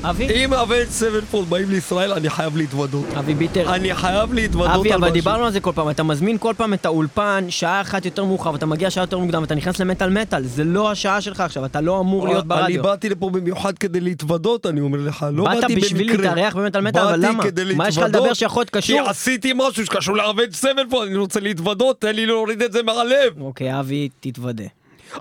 אבי? 0.02 0.44
אם 0.44 0.54
Avenged 0.54 0.84
Sevenfold 0.90 1.48
באים 1.48 1.70
לישראל, 1.70 2.12
אני 2.12 2.30
חייב 2.30 2.56
להתוודות. 2.56 3.06
אבי 3.18 3.34
ביטר. 3.34 3.74
אני 3.74 3.94
חייב 3.94 4.34
להתוודות 4.34 4.74
על 4.74 4.80
אבי, 4.80 4.94
אבל 4.94 5.00
משהו. 5.00 5.12
דיברנו 5.14 5.44
על 5.44 5.52
זה 5.52 5.60
כל 5.60 5.72
פעם, 5.74 5.90
אתה 5.90 6.02
מזמין 6.02 6.38
כל 6.38 6.54
פעם 6.56 6.74
את 6.74 6.86
האולפן, 6.86 7.44
שעה 7.48 7.80
אחת 7.80 8.04
יותר 8.04 8.24
מאוחר, 8.24 8.52
ואתה 8.52 8.66
מגיע 8.66 8.90
שעה 8.90 9.02
יותר 9.02 9.18
מוקדם, 9.18 9.42
ואתה 9.42 9.54
נכנס 9.54 9.80
למטאל 9.80 10.10
מטאל, 10.10 10.44
זה 10.44 10.64
לא 10.64 10.90
השעה 10.90 11.20
שלך 11.20 11.40
עכשיו, 11.40 11.64
אתה 11.64 11.80
לא 11.80 12.00
אמור 12.00 12.28
להיות 12.28 12.40
אני 12.40 12.48
ברדיו. 12.48 12.82
באתי 12.82 13.08
לפה 13.08 13.30
במיוחד 13.30 13.78
כדי 13.78 14.00
להתוודות, 14.00 14.66
אני 14.66 14.80
אומר 14.80 14.98
לך, 14.98 15.26
לא 15.32 15.44
באת 15.44 15.54
באתי 15.54 15.74
במקרה. 15.74 15.88
בשביל 15.88 16.10
להתארח 16.10 16.56
במטאל 16.56 16.80
מטאל, 16.80 17.02
אבל 17.02 17.26
למה? 17.26 17.44
מה 17.76 17.88
יש 17.88 17.96
לך 17.96 18.04
לדבר 18.04 18.34
שיכול 18.34 18.60
להיות 18.60 18.70
קשור? 18.70 19.02
כי 19.02 19.08
עשיתי 19.08 19.52
משהו 19.54 19.86
שקשור 19.86 20.16
ל 20.16 20.20
Avenged 20.20 20.50
Sevenfold, 20.52 21.08
אני 21.08 21.16
רוצה 21.18 21.40
להתוודות, 21.40 22.00
תן 22.00 22.14
לי 22.14 22.26
להוריד 22.26 22.62
את 22.62 22.72
זה 22.72 22.82
מהלב. 22.82 23.40
אוקיי, 23.40 23.80
אבי, 23.80 24.08
תתוודה. 24.20 24.64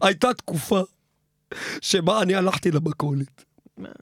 הייתה 0.01 0.34
תקופה 0.34 0.82
שבה 1.82 2.22
אני 2.22 2.36
הלכתי 2.36 2.72
למכולת, 2.72 3.43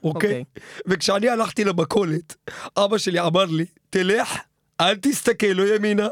אוקיי? 0.03 0.43
וכשאני 0.87 1.29
הלכתי 1.29 1.63
למכולת, 1.63 2.35
אבא 2.77 2.97
שלי 2.97 3.19
אמר 3.19 3.45
לי, 3.45 3.65
תלך, 3.89 4.37
אל 4.81 4.95
תסתכל, 4.95 5.47
לא 5.47 5.75
ימינה, 5.75 6.07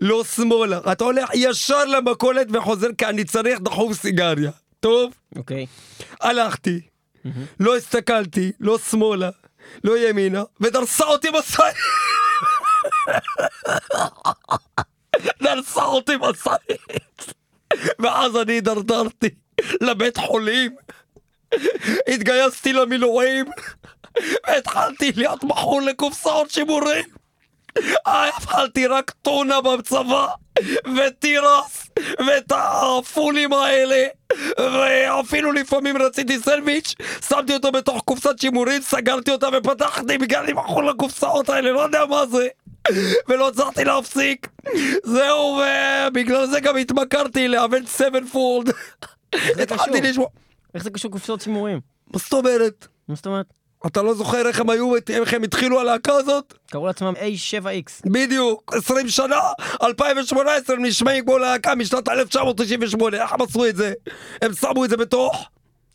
לא 0.00 0.24
שמאלה. 0.24 0.80
אתה 0.92 1.04
הולך 1.04 1.30
ישר 1.34 1.84
למכולת 1.84 2.46
וחוזר 2.52 2.88
כי 2.98 3.06
אני 3.06 3.24
צריך 3.24 3.60
דחוף 3.60 3.92
סיגריה. 3.92 4.50
טוב? 4.80 5.12
אוקיי. 5.36 5.66
הלכתי, 6.20 6.80
לא 7.60 7.76
הסתכלתי, 7.76 8.52
לא 8.60 8.78
שמאלה, 8.78 9.30
לא 9.84 10.08
ימינה, 10.08 10.42
ודרסה 10.60 11.04
אותי 11.04 11.28
משאית. 11.38 11.76
דרסה 15.42 15.84
אותי 15.84 16.12
משאית. 16.20 17.34
ואז 18.02 18.36
אני 18.36 18.52
הידרדרתי 18.52 19.28
לבית 19.80 20.16
חולים. 20.16 20.76
התגייסתי 22.08 22.72
למילואים, 22.72 23.44
והתחלתי 24.46 25.12
להיות 25.16 25.44
מכור 25.44 25.82
לקופסאות 25.82 26.50
שימורים. 26.50 27.04
אכלתי 28.04 28.86
רק 28.86 29.10
טונה 29.22 29.60
בצבא, 29.60 30.26
ותירס, 30.96 31.90
ואת 32.26 32.52
הפולים 32.54 33.52
האלה, 33.52 34.06
ואפילו 34.58 35.52
לפעמים 35.52 35.96
רציתי 35.96 36.38
סנדוויץ', 36.38 36.94
שמתי 37.28 37.54
אותו 37.54 37.72
בתוך 37.72 38.02
קופסת 38.04 38.38
שימורים, 38.40 38.82
סגרתי 38.82 39.30
אותה 39.30 39.48
ופתחתי 39.52 40.18
בגלל 40.18 40.42
אני 40.42 40.52
מכור 40.52 40.82
לקופסאות 40.82 41.48
האלה, 41.48 41.72
לא 41.72 41.80
יודע 41.80 42.04
מה 42.04 42.26
זה. 42.26 42.48
ולא 43.28 43.48
הצלחתי 43.48 43.84
להפסיק. 43.84 44.48
זהו, 45.04 45.60
ובגלל 46.06 46.46
זה 46.46 46.60
גם 46.60 46.76
התמכרתי 46.76 47.48
ל 47.48 47.53
Avenged 47.53 47.86
Sevenfold. 47.86 48.72
התחלתי? 49.62 50.00
לשמוע. 50.00 50.26
איך 50.76 50.84
זה 50.84 50.90
קשור 50.90 51.10
קופסאות 51.10 51.40
שימורים? 51.40 51.80
מה 52.12 52.18
זאת 52.18 52.32
אומרת? 52.32 52.86
מה 53.08 53.14
זאת 53.14 53.26
אומרת? 53.26 53.46
אתה 53.86 54.02
לא 54.02 54.14
זוכר 54.14 54.48
איך 54.48 54.60
הם 54.60 54.70
היו, 54.70 54.92
איך 55.08 55.34
הם 55.34 55.42
התחילו 55.42 55.80
הלהקה 55.80 56.12
הזאת? 56.12 56.54
קראו 56.70 56.86
לעצמם 56.86 57.12
A7X. 57.16 58.10
בדיוק, 58.10 58.74
20 58.74 59.08
שנה, 59.08 59.40
2018 59.82 60.76
הם 60.76 60.84
נשמעים 60.84 61.24
כמו 61.24 61.38
להקה 61.38 61.74
משנת 61.74 62.08
1998, 62.08 63.22
איך 63.22 63.32
הם 63.32 63.42
עשו 63.42 63.66
את 63.66 63.76
זה? 63.76 63.92
הם 64.42 64.52
שמו 64.54 64.84
את 64.84 64.90
זה 64.90 64.96
בתוך 64.96 65.48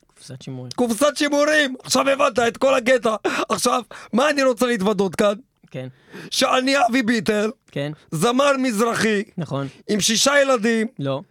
קופסת 0.07 0.41
שימורים. 0.41 0.71
קופסת 0.75 1.17
שימורים, 1.17 1.75
עכשיו 1.83 2.09
הבנת 2.09 2.39
את 2.39 2.57
כל 2.57 2.75
הקטע. 2.75 3.15
עכשיו, 3.49 3.81
מה 4.13 4.29
אני 4.29 4.43
רוצה 4.43 4.65
להתוודות 4.67 5.15
כאן? 5.15 5.33
כן, 5.71 5.87
שאני 6.31 6.73
אבי 6.87 7.03
ביטר, 7.03 7.49
כן, 7.71 7.91
זמר 8.11 8.51
מזרחי, 8.57 9.23
נכון. 9.37 9.67
עם 9.89 9.99
שישה 9.99 10.41
ילדים, 10.41 10.87
לא, 10.99 11.21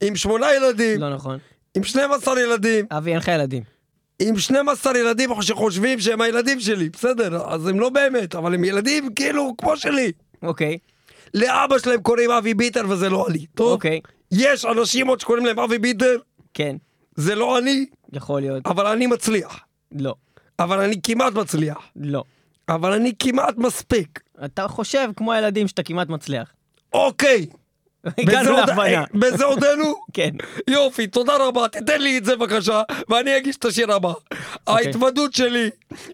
עם 0.00 0.16
שמונה 0.16 0.54
ילדים, 0.54 1.00
לא 1.00 1.14
נכון. 1.14 1.38
עם 1.76 1.84
12 1.84 2.40
ילדים, 2.40 2.86
אבי, 2.90 3.10
אין 3.10 3.18
לך 3.18 3.28
ילדים. 3.28 3.62
עם 4.22 4.38
12 4.38 4.98
ילדים 4.98 5.30
שחושבים 5.42 6.00
שהם 6.00 6.20
הילדים 6.20 6.60
שלי, 6.60 6.88
בסדר, 6.88 7.42
אז 7.48 7.66
הם 7.66 7.80
לא 7.80 7.88
באמת, 7.88 8.34
אבל 8.34 8.54
הם 8.54 8.64
ילדים 8.64 9.14
כאילו 9.14 9.54
כמו 9.58 9.76
שלי. 9.76 10.12
אוקיי, 10.42 10.78
לאבא 11.34 11.78
שלהם 11.78 12.02
קוראים 12.02 12.30
אבי 12.30 12.54
ביטר 12.54 12.82
וזה 12.88 13.08
לא 13.08 13.26
אני, 13.28 13.46
טוב? 13.54 13.72
אוקיי, 13.72 14.00
יש 14.32 14.64
אנשים 14.64 15.06
עוד 15.06 15.20
שקוראים 15.20 15.46
להם 15.46 15.58
אבי 15.58 15.78
ביטר, 15.78 16.16
כן, 16.54 16.76
זה 17.16 17.34
לא 17.34 17.58
אני, 17.58 17.86
יכול 18.12 18.40
להיות. 18.40 18.66
אבל 18.66 18.86
אני 18.86 19.06
מצליח. 19.06 19.60
לא, 19.92 20.14
אבל 20.58 20.80
אני 20.80 21.00
כמעט 21.02 21.32
מצליח. 21.32 21.78
לא. 21.96 22.24
אבל 22.68 22.92
אני 22.92 23.12
כמעט 23.18 23.56
מספיק. 23.56 24.20
אתה 24.44 24.68
חושב 24.68 25.08
כמו 25.16 25.32
הילדים 25.32 25.68
שאתה 25.68 25.82
כמעט 25.82 26.08
מצליח. 26.08 26.52
אוקיי. 26.92 27.46
הגענו 28.18 28.52
להבנה. 28.52 29.04
בזה 29.20 29.44
עודנו? 29.44 29.94
כן. 30.12 30.30
יופי, 30.70 31.06
תודה 31.06 31.36
רבה, 31.36 31.68
תתן 31.68 32.00
לי 32.00 32.18
את 32.18 32.24
זה 32.24 32.36
בבקשה, 32.36 32.82
ואני 33.08 33.36
אגיש 33.36 33.56
את 33.56 33.64
השיר 33.64 33.92
הבא. 33.92 34.08
אוקיי. 34.08 34.86
ההתוודות 34.86 35.34
שלי, 35.34 35.70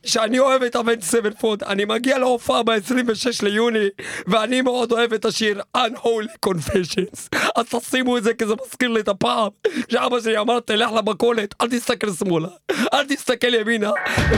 שאני 0.07 0.39
אוהב 0.39 0.63
את 0.63 0.77
Avenged 0.77 1.01
Sevenfold, 1.01 1.63
אני 1.63 1.85
מגיע 1.85 2.19
להופעה 2.19 2.63
ב-26 2.63 3.43
ליוני, 3.43 3.87
ואני 4.27 4.61
מאוד 4.61 4.93
אוהב 4.93 5.13
את 5.13 5.25
השיר 5.25 5.61
Unholy 5.77 6.49
Confessions. 6.49 7.39
אז 7.57 7.67
תשימו 7.69 8.19
את 8.19 8.25
זה, 8.25 8.35
כי 8.35 8.47
זה 8.47 8.55
מזכיר 8.67 8.89
לי 8.89 9.01
את 9.01 9.09
הפעם 9.09 9.49
שאבא 9.89 10.21
שלי 10.21 10.39
אמר, 10.39 10.61
תלך 10.61 10.91
למכולת, 10.93 11.55
אל 11.61 11.69
תסתכל 11.69 12.13
שמאלה, 12.13 12.49
אל 12.95 13.05
תסתכל 13.09 13.55
ימינה, 13.55 13.91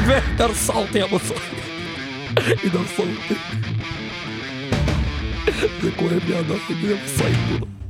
ודרסה 0.06 0.72
אותי 0.72 1.02
המסורת. 1.02 1.40
היא 2.62 2.70
דרסה 2.72 3.02
אותי. 3.02 3.73
זה 5.82 5.90
כואב 5.96 6.24
לי 6.28 6.34
עדיין, 6.36 6.60
היא 6.68 6.94
המשאית 6.94 7.36
כולה. 7.48 7.66
She 7.66 7.83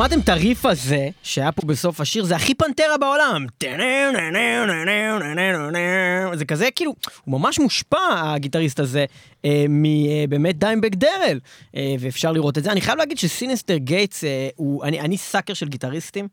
שמעתם 0.00 0.20
את 0.20 0.28
הריף 0.28 0.66
הזה, 0.66 1.08
שהיה 1.22 1.52
פה 1.52 1.66
בסוף 1.66 2.00
השיר, 2.00 2.24
זה 2.24 2.36
הכי 2.36 2.54
פנטרה 2.54 2.98
בעולם. 2.98 3.46
זה 6.34 6.44
כזה 6.44 6.68
כאילו, 6.76 6.94
הוא 7.24 7.40
ממש 7.40 7.58
מושפע, 7.58 7.98
הגיטריסט 8.12 8.80
הזה, 8.80 9.04
אה, 9.44 9.64
מבאמת 9.68 10.58
Dimebag 10.58 10.94
Darrell, 10.94 11.40
אה, 11.76 11.94
ואפשר 12.00 12.32
לראות 12.32 12.58
את 12.58 12.64
זה. 12.64 12.72
אני 12.72 12.80
חייב 12.80 12.98
להגיד 12.98 13.18
ש 13.18 13.30
Synyster 13.30 13.76
Gates, 13.76 14.24
אה, 14.24 14.48
אני 14.82 15.16
sucker 15.16 15.54
של 15.54 15.68
גיטריסטים, 15.68 16.28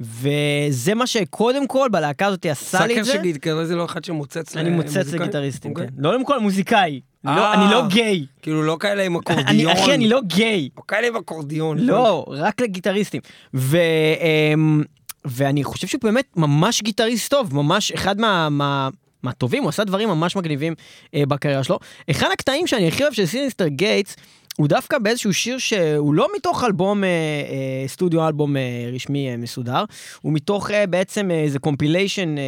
וזה 0.00 0.94
מה 0.94 1.06
שקודם 1.06 1.66
כל 1.66 1.88
בלהקה 1.92 2.26
הזאת 2.26 2.46
עשה 2.46 2.86
לי 2.86 2.88
sucker 2.88 3.00
את 3.00 3.04
זה. 3.04 3.12
של 3.12 3.22
guitar 3.22 3.64
זה 3.64 3.76
לא 3.76 3.84
אחד 3.84 4.04
שמוצץ 4.04 4.56
אני 4.56 4.70
מוצץ 4.70 4.96
למוזיקאים? 4.96 5.22
לגיטריסטים, 5.22 5.70
אוקיי. 5.70 5.86
כן. 5.86 5.92
לא 5.98 6.14
למכור 6.14 6.38
מוזיקאי. 6.38 7.00
אני 7.24 7.36
לא- 7.36 7.40
אה. 7.40 7.54
אני 7.54 7.70
לא 7.70 7.88
גיי. 7.88 8.26
כאילו 8.42 8.62
לא 8.62 8.76
כאלה 8.80 9.02
עם 9.02 9.16
אקורדיון. 9.16 9.72
אחי, 9.72 9.94
אני 9.94 10.08
לא 10.08 10.20
גיי. 10.26 10.68
או 10.76 10.86
כאלה 10.86 11.06
עם 11.06 11.16
אקורדיון. 11.16 11.78
לא, 11.78 12.24
רק 12.28 12.60
לגיטריסטים. 12.60 13.20
אמ, 13.54 14.82
ואני 15.24 15.64
חושב 15.64 15.86
שהוא 15.86 16.00
באמת 16.02 16.26
ממש 16.36 16.82
גיטריסט 16.82 17.30
טוב, 17.30 17.54
ממש 17.54 17.92
אחד 17.92 18.20
מה... 18.20 18.48
מה 18.48 18.88
מהטובים, 19.22 19.62
הוא 19.62 19.68
עשה 19.68 19.84
דברים 19.84 20.08
ממש 20.08 20.36
מגניבים 20.36 20.74
אה, 21.14 21.22
בקריירה 21.28 21.64
שלו. 21.64 21.78
אחד 22.10 22.26
הקטעים 22.32 22.66
שאני 22.66 22.88
הכי 22.88 23.02
אוהב 23.02 23.12
של 23.12 23.26
Synyster 23.26 23.66
Gates, 23.68 24.16
הוא 24.56 24.68
דווקא 24.68 24.98
באיזשהו 24.98 25.34
שיר 25.34 25.58
שהוא 25.58 26.14
לא 26.14 26.28
מתוך 26.36 26.64
אלבום, 26.64 27.04
אה, 27.04 27.08
אה, 27.08 27.88
studio 27.88 28.26
album 28.26 28.56
אה, 28.56 28.90
רשמי 28.92 29.30
אה, 29.30 29.36
מסודר, 29.36 29.84
הוא 30.20 30.32
מתוך 30.32 30.70
אה, 30.70 30.86
בעצם 30.86 31.30
אה, 31.30 31.40
איזה 31.40 31.58
compilation 31.58 32.38
אה, 32.38 32.42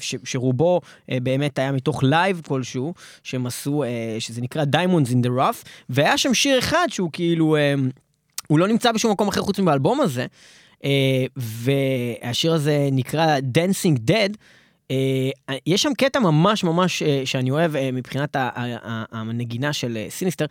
ש, 0.00 0.14
שרובו 0.24 0.80
אה, 1.10 1.18
באמת 1.22 1.58
היה 1.58 1.72
מתוך 1.72 2.02
live 2.02 2.42
כלשהו, 2.48 2.94
שהם 3.22 3.46
עשו, 3.46 3.82
אה, 3.82 4.16
שזה 4.18 4.40
נקרא 4.40 4.64
Diamonds 4.64 5.08
in 5.08 5.26
the 5.26 5.30
Rough, 5.38 5.66
והיה 5.88 6.18
שם 6.18 6.34
שיר 6.34 6.58
אחד 6.58 6.86
שהוא 6.90 7.10
כאילו... 7.12 7.56
אה, 7.56 7.74
הוא 8.46 8.58
לא 8.58 8.68
נמצא 8.68 8.92
בשום 8.92 9.12
מקום 9.12 9.28
אחר 9.28 9.40
חוץ 9.40 9.58
מבאלבום 9.58 10.00
הזה, 10.00 10.26
אה, 10.84 11.24
והשיר 11.36 12.52
הזה 12.52 12.88
נקרא 12.92 13.38
Dancing 13.38 14.10
Dead. 14.10 14.36
אה, 14.90 15.56
יש 15.66 15.82
שם 15.82 15.94
קטע 15.98 16.18
ממש 16.18 16.64
ממש 16.64 17.02
אה, 17.02 17.22
שאני 17.24 17.50
אוהב 17.50 17.76
אה, 17.76 17.90
מבחינת 17.92 18.36
הנגינה 19.12 19.72
של 19.72 19.98
Synyster, 20.08 20.44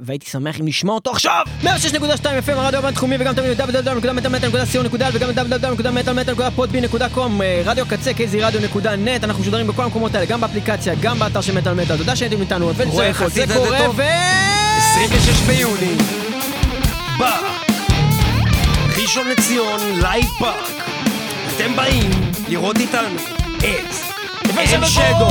והייתי 0.00 0.26
שמח 0.26 0.60
אם 0.60 0.64
נשמע 0.64 0.92
אותו 0.92 1.10
עכשיו! 1.10 1.44
106.2 1.62 1.66
FM 2.46 2.52
הרדיו 2.52 2.78
הבינתחומי 2.78 3.16
וגם 3.18 3.34
תמיד 3.34 3.60
www.מטאלמטאל.co.il 3.60 5.02
וגם 5.12 5.30
www.מטאלמטאל.podbean.com 5.30 7.42
אה, 7.42 7.62
רדיו 7.64 7.86
קצה 7.86 8.10
kzradio.net 8.10 9.24
אנחנו 9.24 9.42
משודרים 9.42 9.66
בכל 9.66 9.82
המקומות 9.82 10.14
האלה, 10.14 10.26
גם 10.26 10.40
באפליקציה, 10.40 10.94
גם 11.00 11.18
באתר 11.18 11.40
של 11.40 11.58
מטאל 11.58 11.74
מטאל. 11.74 11.96
תודה 11.96 12.16
שהייתם 12.16 12.40
איתנו, 12.40 12.72
זה 12.72 12.84
קורה? 13.54 13.90
ו... 13.96 14.02
26 14.76 15.40
ביוני. 15.46 15.96
בא. 17.18 17.40
ראשון 19.02 19.28
לציון, 19.28 19.80
לייב 20.00 20.26
פארק. 20.38 20.68
אתם 21.56 21.76
באים 21.76 22.10
לראות 22.48 22.76
איתנו 22.76 23.47
את 23.58 24.58
אל 24.58 24.84
שדו 24.84 25.28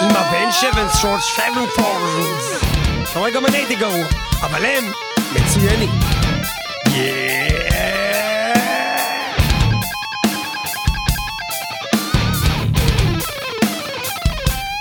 עם 0.00 0.10
הבן 0.10 0.52
שבן 0.52 0.86
שורט 1.00 1.20
שבן 1.20 1.66
פורז. 1.76 2.64
אתה 3.10 3.18
רואה 3.18 3.30
גם 3.30 3.46
אני 3.46 3.56
הייתי 3.56 3.74
גרוע, 3.76 4.04
אבל 4.42 4.64
הם 4.64 4.92
מצוינים. 5.32 5.90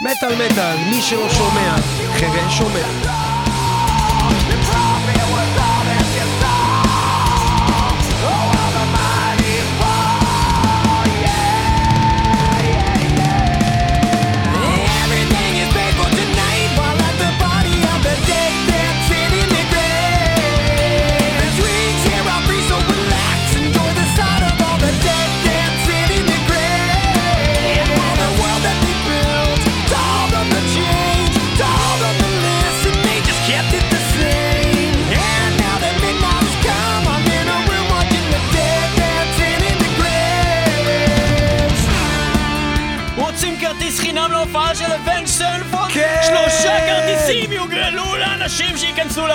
מטאל 0.02 0.36
מטאל, 0.46 0.78
מי 0.90 1.02
שלא 1.02 1.30
שומע, 1.30 1.76
חירש 2.14 2.58
שומע. 2.58 3.23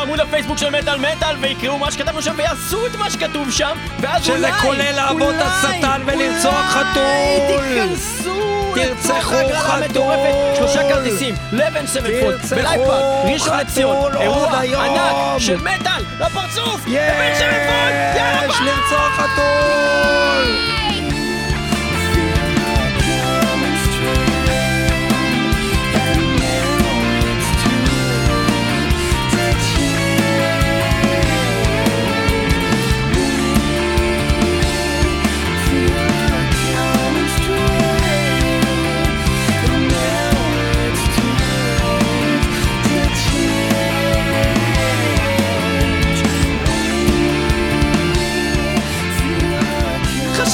לעמוד 0.09 0.21
הפייסבוק 0.21 0.59
של 0.59 0.71
מטאל 0.71 0.99
מטאל 0.99 1.37
ויקראו 1.41 1.79
מה 1.79 1.91
שכתבנו 1.91 2.23
שם 2.23 2.35
ויעשו 2.37 2.87
את 2.87 2.97
מה 2.97 3.11
שכתוב 3.11 3.51
שם 3.51 3.77
ואז 4.01 4.25
שזה 4.25 4.37
אולי, 4.37 4.53
כולל 4.53 4.93
לעבוד 4.93 5.23
אולי, 5.23 5.43
השטן 5.43 6.03
ולרצוח 6.07 6.65
חתול. 6.65 7.05
תיכנסו 7.47 8.73
תרצחו 8.75 9.35
חתול. 9.55 10.15
שלושה 10.57 10.89
כרטיסים 10.89 11.35
לבן 11.53 11.87
סבנפולד 11.87 12.41
בלייפארק 12.51 13.05
ראשון 13.33 13.59
לציון 13.59 14.17
אירוע. 14.17 14.61
ענק 14.61 15.39
של 15.39 15.57
מטאל 15.57 16.05
לפרצוף 16.21 16.87
לבן 16.87 17.35
סבנפולד 17.35 18.17
יאללה 18.17 18.47
יש 18.47 18.57
לרצוח 18.61 19.13
חתול! 19.17 20.78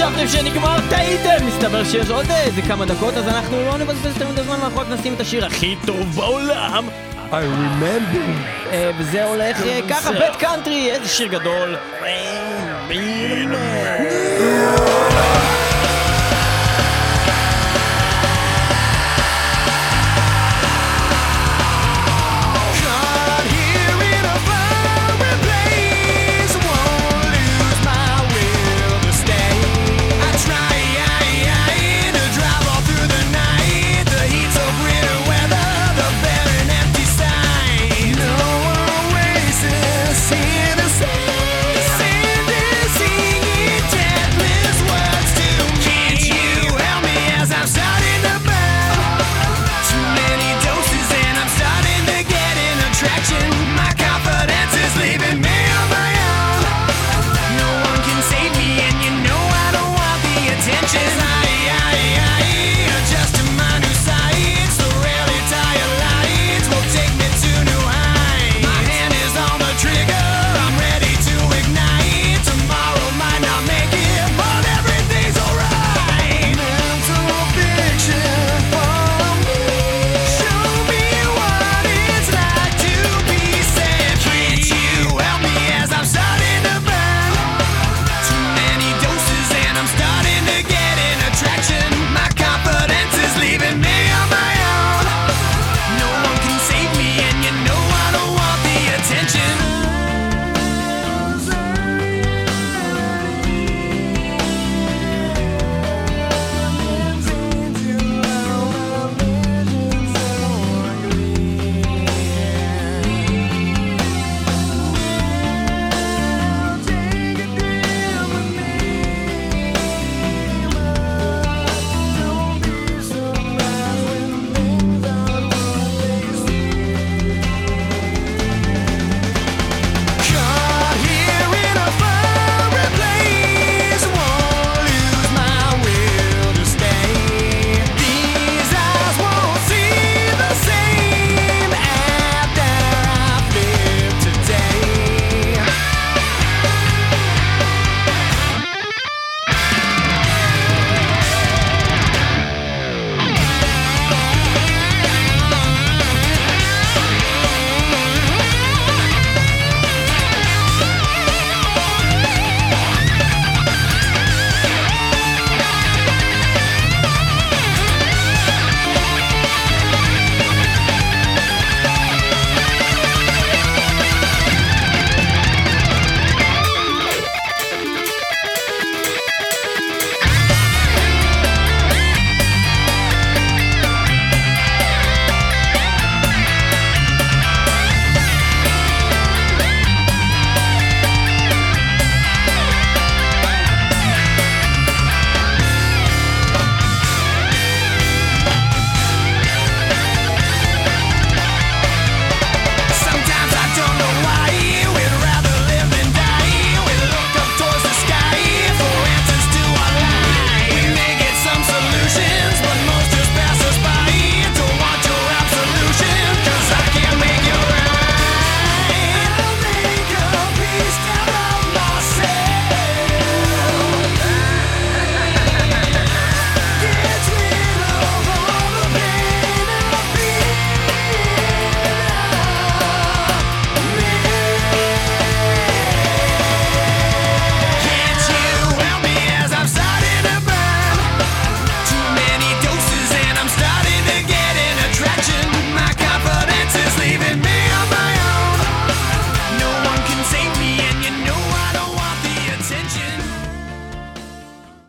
חשבתם 0.04 0.28
שנגמר, 0.28 0.76
טעיתם! 0.90 1.46
מסתבר 1.46 1.84
שיש 1.84 2.10
עוד 2.10 2.26
איזה 2.30 2.62
כמה 2.62 2.84
דקות, 2.84 3.14
אז 3.14 3.28
אנחנו 3.28 3.62
לא 3.62 3.78
נבזבז 3.78 4.06
יותר 4.06 4.28
מדי 4.28 4.42
זמן, 4.42 4.54
אנחנו 4.62 4.80
רק 4.80 4.86
נשים 4.90 5.14
את 5.14 5.20
השיר 5.20 5.46
הכי 5.46 5.76
טוב 5.86 6.16
בעולם. 6.16 6.88
I 7.30 7.34
remember. 7.34 8.72
אה, 8.72 8.90
וזה 8.98 9.24
הולך 9.24 9.62
אה, 9.62 9.80
ככה, 9.90 10.12
בית 10.12 10.36
קאנטרי, 10.38 10.90
איזה 10.90 11.08
שיר 11.08 11.26
גדול. 11.26 11.76